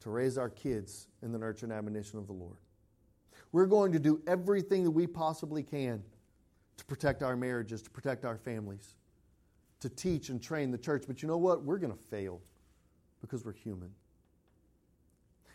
to 0.00 0.10
raise 0.10 0.36
our 0.36 0.50
kids 0.50 1.06
in 1.22 1.30
the 1.30 1.38
nurture 1.38 1.66
and 1.66 1.72
admonition 1.72 2.18
of 2.18 2.26
the 2.26 2.32
Lord. 2.32 2.56
We're 3.52 3.66
going 3.66 3.92
to 3.92 4.00
do 4.00 4.20
everything 4.26 4.82
that 4.82 4.90
we 4.90 5.06
possibly 5.06 5.62
can 5.62 6.02
to 6.76 6.84
protect 6.86 7.22
our 7.22 7.36
marriages, 7.36 7.82
to 7.82 7.90
protect 7.90 8.24
our 8.24 8.36
families 8.36 8.95
to 9.88 9.94
teach 9.94 10.28
and 10.28 10.42
train 10.42 10.70
the 10.70 10.78
church. 10.78 11.04
But 11.06 11.22
you 11.22 11.28
know 11.28 11.38
what? 11.38 11.62
We're 11.62 11.78
going 11.78 11.92
to 11.92 12.04
fail 12.10 12.40
because 13.20 13.44
we're 13.44 13.52
human. 13.52 13.90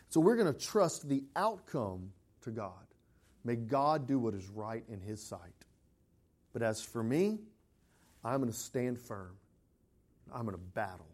So 0.08 0.20
we're 0.20 0.36
going 0.36 0.52
to 0.52 0.58
trust 0.58 1.08
the 1.08 1.22
outcome 1.36 2.12
to 2.42 2.50
God. 2.50 2.72
May 3.44 3.56
God 3.56 4.06
do 4.06 4.18
what 4.18 4.34
is 4.34 4.48
right 4.48 4.84
in 4.88 5.00
His 5.00 5.22
sight. 5.22 5.40
But 6.52 6.62
as 6.62 6.82
for 6.82 7.02
me, 7.02 7.38
I'm 8.24 8.40
going 8.40 8.52
to 8.52 8.58
stand 8.58 8.98
firm. 8.98 9.36
I'm 10.32 10.42
going 10.42 10.56
to 10.56 10.62
battle. 10.62 11.08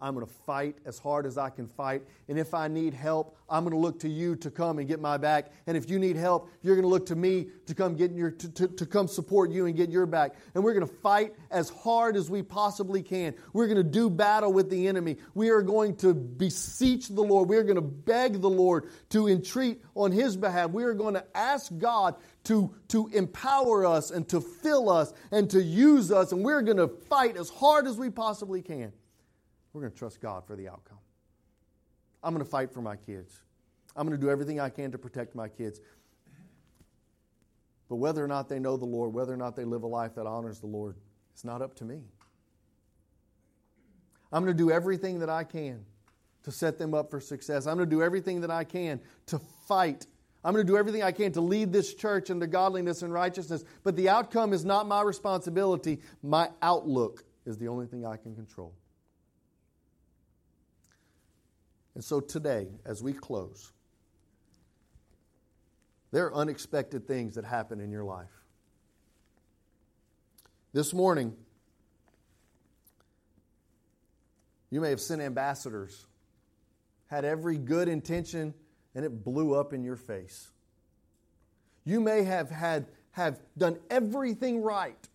I'm 0.00 0.14
going 0.14 0.26
to 0.26 0.32
fight 0.46 0.76
as 0.84 0.98
hard 0.98 1.26
as 1.26 1.36
I 1.38 1.50
can 1.50 1.66
fight. 1.66 2.02
And 2.28 2.38
if 2.38 2.54
I 2.54 2.68
need 2.68 2.94
help, 2.94 3.36
I'm 3.50 3.64
going 3.64 3.74
to 3.74 3.80
look 3.80 4.00
to 4.00 4.08
you 4.08 4.36
to 4.36 4.50
come 4.50 4.78
and 4.78 4.86
get 4.86 5.00
my 5.00 5.16
back. 5.16 5.50
And 5.66 5.76
if 5.76 5.90
you 5.90 5.98
need 5.98 6.16
help, 6.16 6.50
you're 6.62 6.76
going 6.76 6.84
to 6.84 6.88
look 6.88 7.06
to 7.06 7.16
me 7.16 7.48
to 7.66 7.74
come 7.74 7.96
get 7.96 8.12
your 8.12 8.30
to, 8.30 8.48
to, 8.50 8.68
to 8.68 8.86
come 8.86 9.08
support 9.08 9.50
you 9.50 9.66
and 9.66 9.74
get 9.74 9.90
your 9.90 10.06
back. 10.06 10.34
And 10.54 10.62
we're 10.62 10.74
going 10.74 10.86
to 10.86 10.94
fight 10.94 11.34
as 11.50 11.68
hard 11.68 12.16
as 12.16 12.30
we 12.30 12.42
possibly 12.42 13.02
can. 13.02 13.34
We're 13.52 13.66
going 13.66 13.78
to 13.78 13.82
do 13.82 14.08
battle 14.08 14.52
with 14.52 14.70
the 14.70 14.86
enemy. 14.86 15.16
We 15.34 15.50
are 15.50 15.62
going 15.62 15.96
to 15.96 16.14
beseech 16.14 17.08
the 17.08 17.22
Lord. 17.22 17.48
We 17.48 17.56
are 17.56 17.64
going 17.64 17.76
to 17.76 17.80
beg 17.80 18.40
the 18.40 18.50
Lord 18.50 18.88
to 19.10 19.26
entreat 19.26 19.82
on 19.96 20.12
his 20.12 20.36
behalf. 20.36 20.70
We 20.70 20.84
are 20.84 20.94
going 20.94 21.14
to 21.14 21.24
ask 21.34 21.76
God 21.76 22.14
to, 22.44 22.72
to 22.88 23.08
empower 23.08 23.84
us 23.84 24.12
and 24.12 24.28
to 24.28 24.40
fill 24.40 24.90
us 24.90 25.12
and 25.32 25.50
to 25.50 25.62
use 25.62 26.12
us. 26.12 26.30
And 26.30 26.44
we're 26.44 26.62
going 26.62 26.76
to 26.76 26.88
fight 26.88 27.36
as 27.36 27.50
hard 27.50 27.86
as 27.88 27.96
we 27.96 28.10
possibly 28.10 28.62
can. 28.62 28.92
We're 29.72 29.82
going 29.82 29.92
to 29.92 29.98
trust 29.98 30.20
God 30.20 30.46
for 30.46 30.56
the 30.56 30.68
outcome. 30.68 30.98
I'm 32.22 32.34
going 32.34 32.44
to 32.44 32.50
fight 32.50 32.72
for 32.72 32.82
my 32.82 32.96
kids. 32.96 33.40
I'm 33.96 34.06
going 34.06 34.18
to 34.18 34.24
do 34.24 34.30
everything 34.30 34.60
I 34.60 34.70
can 34.70 34.92
to 34.92 34.98
protect 34.98 35.34
my 35.34 35.48
kids. 35.48 35.80
But 37.88 37.96
whether 37.96 38.22
or 38.22 38.28
not 38.28 38.48
they 38.48 38.58
know 38.58 38.76
the 38.76 38.84
Lord, 38.84 39.14
whether 39.14 39.32
or 39.32 39.36
not 39.36 39.56
they 39.56 39.64
live 39.64 39.82
a 39.82 39.86
life 39.86 40.14
that 40.16 40.26
honors 40.26 40.60
the 40.60 40.66
Lord, 40.66 40.96
it's 41.32 41.44
not 41.44 41.62
up 41.62 41.74
to 41.76 41.84
me. 41.84 42.02
I'm 44.30 44.44
going 44.44 44.54
to 44.54 44.62
do 44.62 44.70
everything 44.70 45.20
that 45.20 45.30
I 45.30 45.44
can 45.44 45.84
to 46.42 46.52
set 46.52 46.78
them 46.78 46.94
up 46.94 47.10
for 47.10 47.20
success. 47.20 47.66
I'm 47.66 47.76
going 47.76 47.88
to 47.88 47.96
do 47.96 48.02
everything 48.02 48.42
that 48.42 48.50
I 48.50 48.64
can 48.64 49.00
to 49.26 49.38
fight. 49.66 50.06
I'm 50.44 50.52
going 50.52 50.66
to 50.66 50.70
do 50.70 50.76
everything 50.76 51.02
I 51.02 51.12
can 51.12 51.32
to 51.32 51.40
lead 51.40 51.72
this 51.72 51.94
church 51.94 52.30
into 52.30 52.46
godliness 52.46 53.02
and 53.02 53.12
righteousness. 53.12 53.64
But 53.84 53.96
the 53.96 54.08
outcome 54.08 54.52
is 54.52 54.64
not 54.64 54.86
my 54.86 55.02
responsibility. 55.02 56.00
My 56.22 56.50
outlook 56.62 57.24
is 57.46 57.56
the 57.58 57.68
only 57.68 57.86
thing 57.86 58.06
I 58.06 58.16
can 58.16 58.34
control. 58.34 58.74
And 61.98 62.04
so 62.04 62.20
today, 62.20 62.68
as 62.84 63.02
we 63.02 63.12
close, 63.12 63.72
there 66.12 66.26
are 66.26 66.34
unexpected 66.36 67.08
things 67.08 67.34
that 67.34 67.44
happen 67.44 67.80
in 67.80 67.90
your 67.90 68.04
life. 68.04 68.30
This 70.72 70.94
morning, 70.94 71.34
you 74.70 74.80
may 74.80 74.90
have 74.90 75.00
sent 75.00 75.20
ambassadors, 75.20 76.06
had 77.08 77.24
every 77.24 77.58
good 77.58 77.88
intention, 77.88 78.54
and 78.94 79.04
it 79.04 79.24
blew 79.24 79.56
up 79.56 79.72
in 79.72 79.82
your 79.82 79.96
face. 79.96 80.52
You 81.84 81.98
may 81.98 82.22
have 82.22 82.48
had 82.48 82.86
have 83.10 83.40
done 83.58 83.76
everything 83.90 84.62
right, 84.62 85.08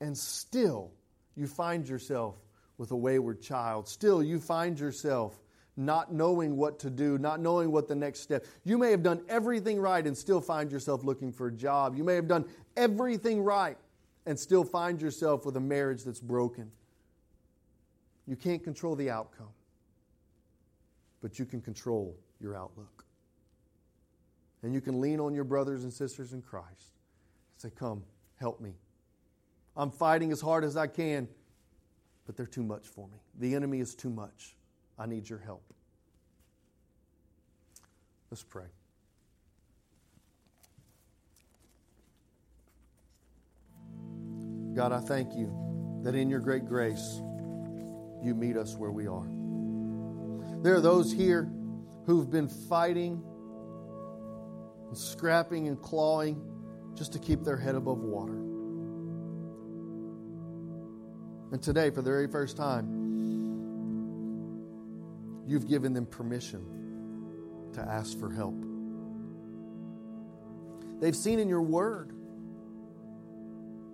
and 0.00 0.16
still 0.16 0.90
you 1.36 1.46
find 1.46 1.86
yourself 1.86 2.36
with 2.78 2.92
a 2.92 2.96
wayward 2.96 3.42
child. 3.42 3.88
Still, 3.88 4.22
you 4.22 4.40
find 4.40 4.80
yourself 4.80 5.38
not 5.76 6.12
knowing 6.12 6.56
what 6.56 6.78
to 6.80 6.90
do, 6.90 7.18
not 7.18 7.40
knowing 7.40 7.70
what 7.70 7.88
the 7.88 7.94
next 7.94 8.20
step. 8.20 8.44
You 8.64 8.76
may 8.76 8.90
have 8.90 9.02
done 9.02 9.22
everything 9.28 9.80
right 9.80 10.06
and 10.06 10.16
still 10.16 10.40
find 10.40 10.70
yourself 10.70 11.04
looking 11.04 11.32
for 11.32 11.46
a 11.46 11.52
job. 11.52 11.96
You 11.96 12.04
may 12.04 12.14
have 12.14 12.28
done 12.28 12.44
everything 12.76 13.42
right 13.42 13.78
and 14.26 14.38
still 14.38 14.64
find 14.64 15.00
yourself 15.00 15.46
with 15.46 15.56
a 15.56 15.60
marriage 15.60 16.04
that's 16.04 16.20
broken. 16.20 16.70
You 18.26 18.36
can't 18.36 18.62
control 18.62 18.94
the 18.94 19.10
outcome, 19.10 19.52
but 21.20 21.38
you 21.38 21.44
can 21.44 21.60
control 21.60 22.16
your 22.40 22.54
outlook. 22.56 23.04
And 24.62 24.74
you 24.74 24.80
can 24.80 25.00
lean 25.00 25.20
on 25.20 25.34
your 25.34 25.44
brothers 25.44 25.84
and 25.84 25.92
sisters 25.92 26.32
in 26.32 26.42
Christ 26.42 26.68
and 26.68 27.56
say, 27.56 27.70
Come, 27.74 28.02
help 28.36 28.60
me. 28.60 28.74
I'm 29.76 29.90
fighting 29.90 30.32
as 30.32 30.40
hard 30.40 30.64
as 30.64 30.76
I 30.76 30.86
can, 30.86 31.26
but 32.26 32.36
they're 32.36 32.46
too 32.46 32.62
much 32.62 32.86
for 32.86 33.08
me. 33.08 33.18
The 33.38 33.54
enemy 33.54 33.80
is 33.80 33.94
too 33.94 34.10
much. 34.10 34.54
I 35.00 35.06
need 35.06 35.26
your 35.30 35.38
help. 35.38 35.64
Let's 38.30 38.42
pray. 38.42 38.66
God, 44.74 44.92
I 44.92 45.00
thank 45.00 45.34
you 45.34 46.00
that 46.04 46.14
in 46.14 46.28
your 46.28 46.40
great 46.40 46.66
grace, 46.66 47.22
you 48.22 48.34
meet 48.34 48.58
us 48.58 48.76
where 48.76 48.90
we 48.90 49.06
are. 49.06 49.26
There 50.62 50.74
are 50.74 50.82
those 50.82 51.10
here 51.10 51.50
who've 52.04 52.30
been 52.30 52.48
fighting 52.48 53.24
and 54.86 54.98
scrapping 54.98 55.66
and 55.66 55.80
clawing 55.80 56.42
just 56.94 57.14
to 57.14 57.18
keep 57.18 57.42
their 57.42 57.56
head 57.56 57.74
above 57.74 58.00
water. 58.00 58.36
And 61.52 61.62
today, 61.62 61.88
for 61.88 62.02
the 62.02 62.10
very 62.10 62.28
first 62.28 62.58
time, 62.58 62.99
You've 65.50 65.66
given 65.66 65.92
them 65.94 66.06
permission 66.06 66.64
to 67.72 67.80
ask 67.80 68.16
for 68.20 68.30
help. 68.30 68.54
They've 71.00 71.16
seen 71.16 71.40
in 71.40 71.48
your 71.48 71.62
word 71.62 72.12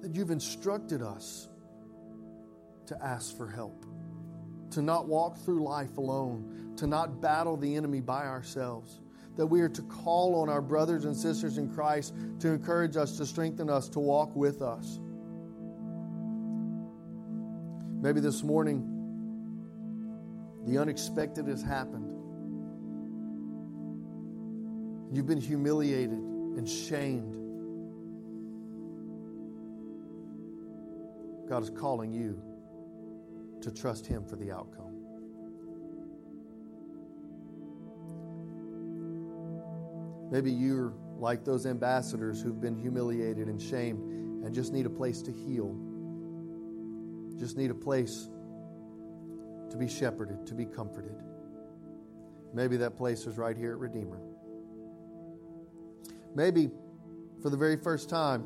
that 0.03 0.15
you've 0.15 0.31
instructed 0.31 1.01
us 1.01 1.49
to 2.89 3.03
ask 3.03 3.35
for 3.39 3.49
help, 3.49 3.87
to 4.73 4.83
not 4.83 5.09
walk 5.09 5.39
through 5.39 5.65
life 5.65 5.97
alone, 5.97 6.75
to 6.77 6.87
not 6.87 7.23
battle 7.23 7.57
the 7.57 7.75
enemy 7.75 8.03
by 8.03 8.27
ourselves, 8.27 9.01
that 9.39 9.47
we 9.47 9.63
are 9.63 9.71
to 9.71 9.83
call 9.85 10.35
on 10.43 10.51
our 10.51 10.61
brothers 10.61 11.07
and 11.07 11.17
sisters 11.17 11.57
in 11.57 11.73
Christ 11.73 12.15
to 12.41 12.49
encourage 12.49 12.99
us, 12.99 13.17
to 13.17 13.25
strengthen 13.25 13.71
us, 13.71 13.89
to 13.89 13.99
walk 13.99 14.37
with 14.37 14.61
us. 14.61 15.01
Maybe 18.03 18.21
this 18.21 18.43
morning, 18.43 18.96
the 20.67 20.79
unexpected 20.79 21.47
has 21.47 21.63
happened. 21.63 22.13
You've 25.15 25.27
been 25.27 25.41
humiliated 25.41 26.19
and 26.19 26.69
shamed. 26.69 27.35
God 31.49 31.63
is 31.63 31.71
calling 31.71 32.13
you 32.13 32.43
to 33.61 33.71
trust 33.71 34.07
Him 34.07 34.25
for 34.25 34.35
the 34.35 34.51
outcome. 34.51 34.97
Maybe 40.33 40.51
you're 40.51 40.93
like 41.19 41.45
those 41.45 41.67
ambassadors 41.67 42.43
who've 42.43 42.61
been 42.61 42.75
humiliated 42.75 43.47
and 43.47 43.63
shamed 43.63 44.45
and 44.45 44.53
just 44.53 44.73
need 44.73 44.87
a 44.87 44.91
place 44.91 45.23
to 45.23 45.33
heal. 45.33 45.77
Just 47.39 47.57
need 47.57 47.71
a 47.71 47.75
place 47.75 48.29
to 49.71 49.77
be 49.77 49.89
shepherded, 49.89 50.47
to 50.47 50.55
be 50.55 50.65
comforted. 50.65 51.23
Maybe 52.55 52.77
that 52.79 52.97
place 52.97 53.27
is 53.27 53.37
right 53.37 53.57
here 53.57 53.73
at 53.73 53.79
Redeemer. 53.79 54.21
Maybe 56.35 56.71
for 57.43 57.51
the 57.51 57.57
very 57.57 57.77
first 57.77 58.09
time, 58.09 58.43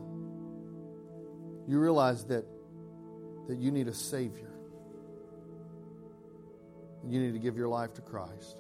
you 1.69 1.79
realize 1.79 2.25
that, 2.27 2.45
that 3.49 3.59
you 3.59 3.71
need 3.71 3.89
a 3.89 3.95
Savior. 3.95 4.51
You 7.07 7.21
need 7.21 7.33
to 7.33 7.39
give 7.39 7.57
your 7.57 7.69
life 7.69 7.95
to 7.95 8.01
Christ. 8.01 8.57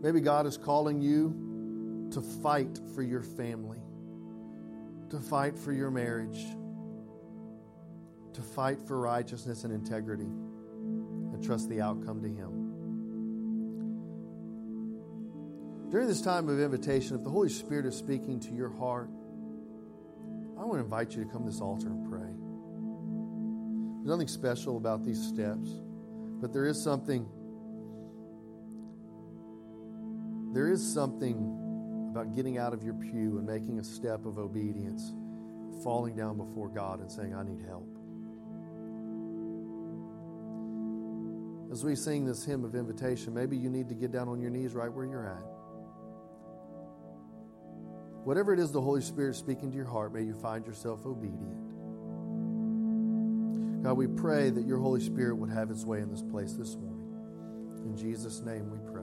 Maybe 0.00 0.20
God 0.20 0.46
is 0.46 0.56
calling 0.56 1.00
you 1.00 2.08
to 2.12 2.20
fight 2.20 2.78
for 2.94 3.02
your 3.02 3.22
family, 3.22 3.80
to 5.10 5.18
fight 5.18 5.58
for 5.58 5.72
your 5.72 5.90
marriage 5.90 6.44
to 8.38 8.44
fight 8.44 8.78
for 8.86 9.00
righteousness 9.00 9.64
and 9.64 9.72
integrity 9.72 10.22
and 10.22 11.42
trust 11.44 11.68
the 11.68 11.80
outcome 11.80 12.22
to 12.22 12.28
Him. 12.28 12.66
During 15.90 16.06
this 16.06 16.22
time 16.22 16.48
of 16.48 16.60
invitation, 16.60 17.16
if 17.16 17.24
the 17.24 17.30
Holy 17.30 17.48
Spirit 17.48 17.84
is 17.84 17.96
speaking 17.96 18.38
to 18.40 18.52
your 18.52 18.68
heart, 18.68 19.10
I 20.56 20.64
want 20.64 20.74
to 20.74 20.84
invite 20.84 21.16
you 21.16 21.24
to 21.24 21.30
come 21.30 21.44
to 21.44 21.50
this 21.50 21.60
altar 21.60 21.88
and 21.88 22.08
pray. 22.08 22.30
There's 23.98 24.16
nothing 24.16 24.28
special 24.28 24.76
about 24.76 25.04
these 25.04 25.20
steps, 25.20 25.68
but 26.40 26.52
there 26.52 26.66
is 26.66 26.80
something. 26.80 27.26
There 30.54 30.70
is 30.70 30.94
something 30.94 32.08
about 32.12 32.36
getting 32.36 32.56
out 32.56 32.72
of 32.72 32.84
your 32.84 32.94
pew 32.94 33.38
and 33.38 33.46
making 33.46 33.80
a 33.80 33.84
step 33.84 34.26
of 34.26 34.38
obedience, 34.38 35.12
falling 35.82 36.14
down 36.14 36.36
before 36.36 36.68
God 36.68 37.00
and 37.00 37.10
saying, 37.10 37.34
I 37.34 37.42
need 37.42 37.64
help. 37.66 37.97
As 41.70 41.84
we 41.84 41.94
sing 41.94 42.24
this 42.24 42.44
hymn 42.44 42.64
of 42.64 42.74
invitation, 42.74 43.34
maybe 43.34 43.56
you 43.56 43.68
need 43.68 43.88
to 43.88 43.94
get 43.94 44.10
down 44.10 44.28
on 44.28 44.40
your 44.40 44.50
knees 44.50 44.74
right 44.74 44.92
where 44.92 45.04
you're 45.04 45.26
at. 45.26 45.44
Whatever 48.24 48.52
it 48.52 48.60
is 48.60 48.72
the 48.72 48.80
Holy 48.80 49.00
Spirit 49.00 49.36
speaking 49.36 49.70
to 49.70 49.76
your 49.76 49.86
heart, 49.86 50.12
may 50.12 50.22
you 50.22 50.34
find 50.34 50.66
yourself 50.66 51.06
obedient. 51.06 51.68
God, 53.82 53.94
we 53.94 54.06
pray 54.06 54.50
that 54.50 54.66
your 54.66 54.78
Holy 54.78 55.00
Spirit 55.00 55.36
would 55.36 55.50
have 55.50 55.70
its 55.70 55.84
way 55.84 56.00
in 56.00 56.10
this 56.10 56.22
place 56.22 56.54
this 56.54 56.74
morning. 56.76 56.98
In 57.84 57.96
Jesus' 57.96 58.40
name 58.40 58.70
we 58.70 58.78
pray. 58.90 58.97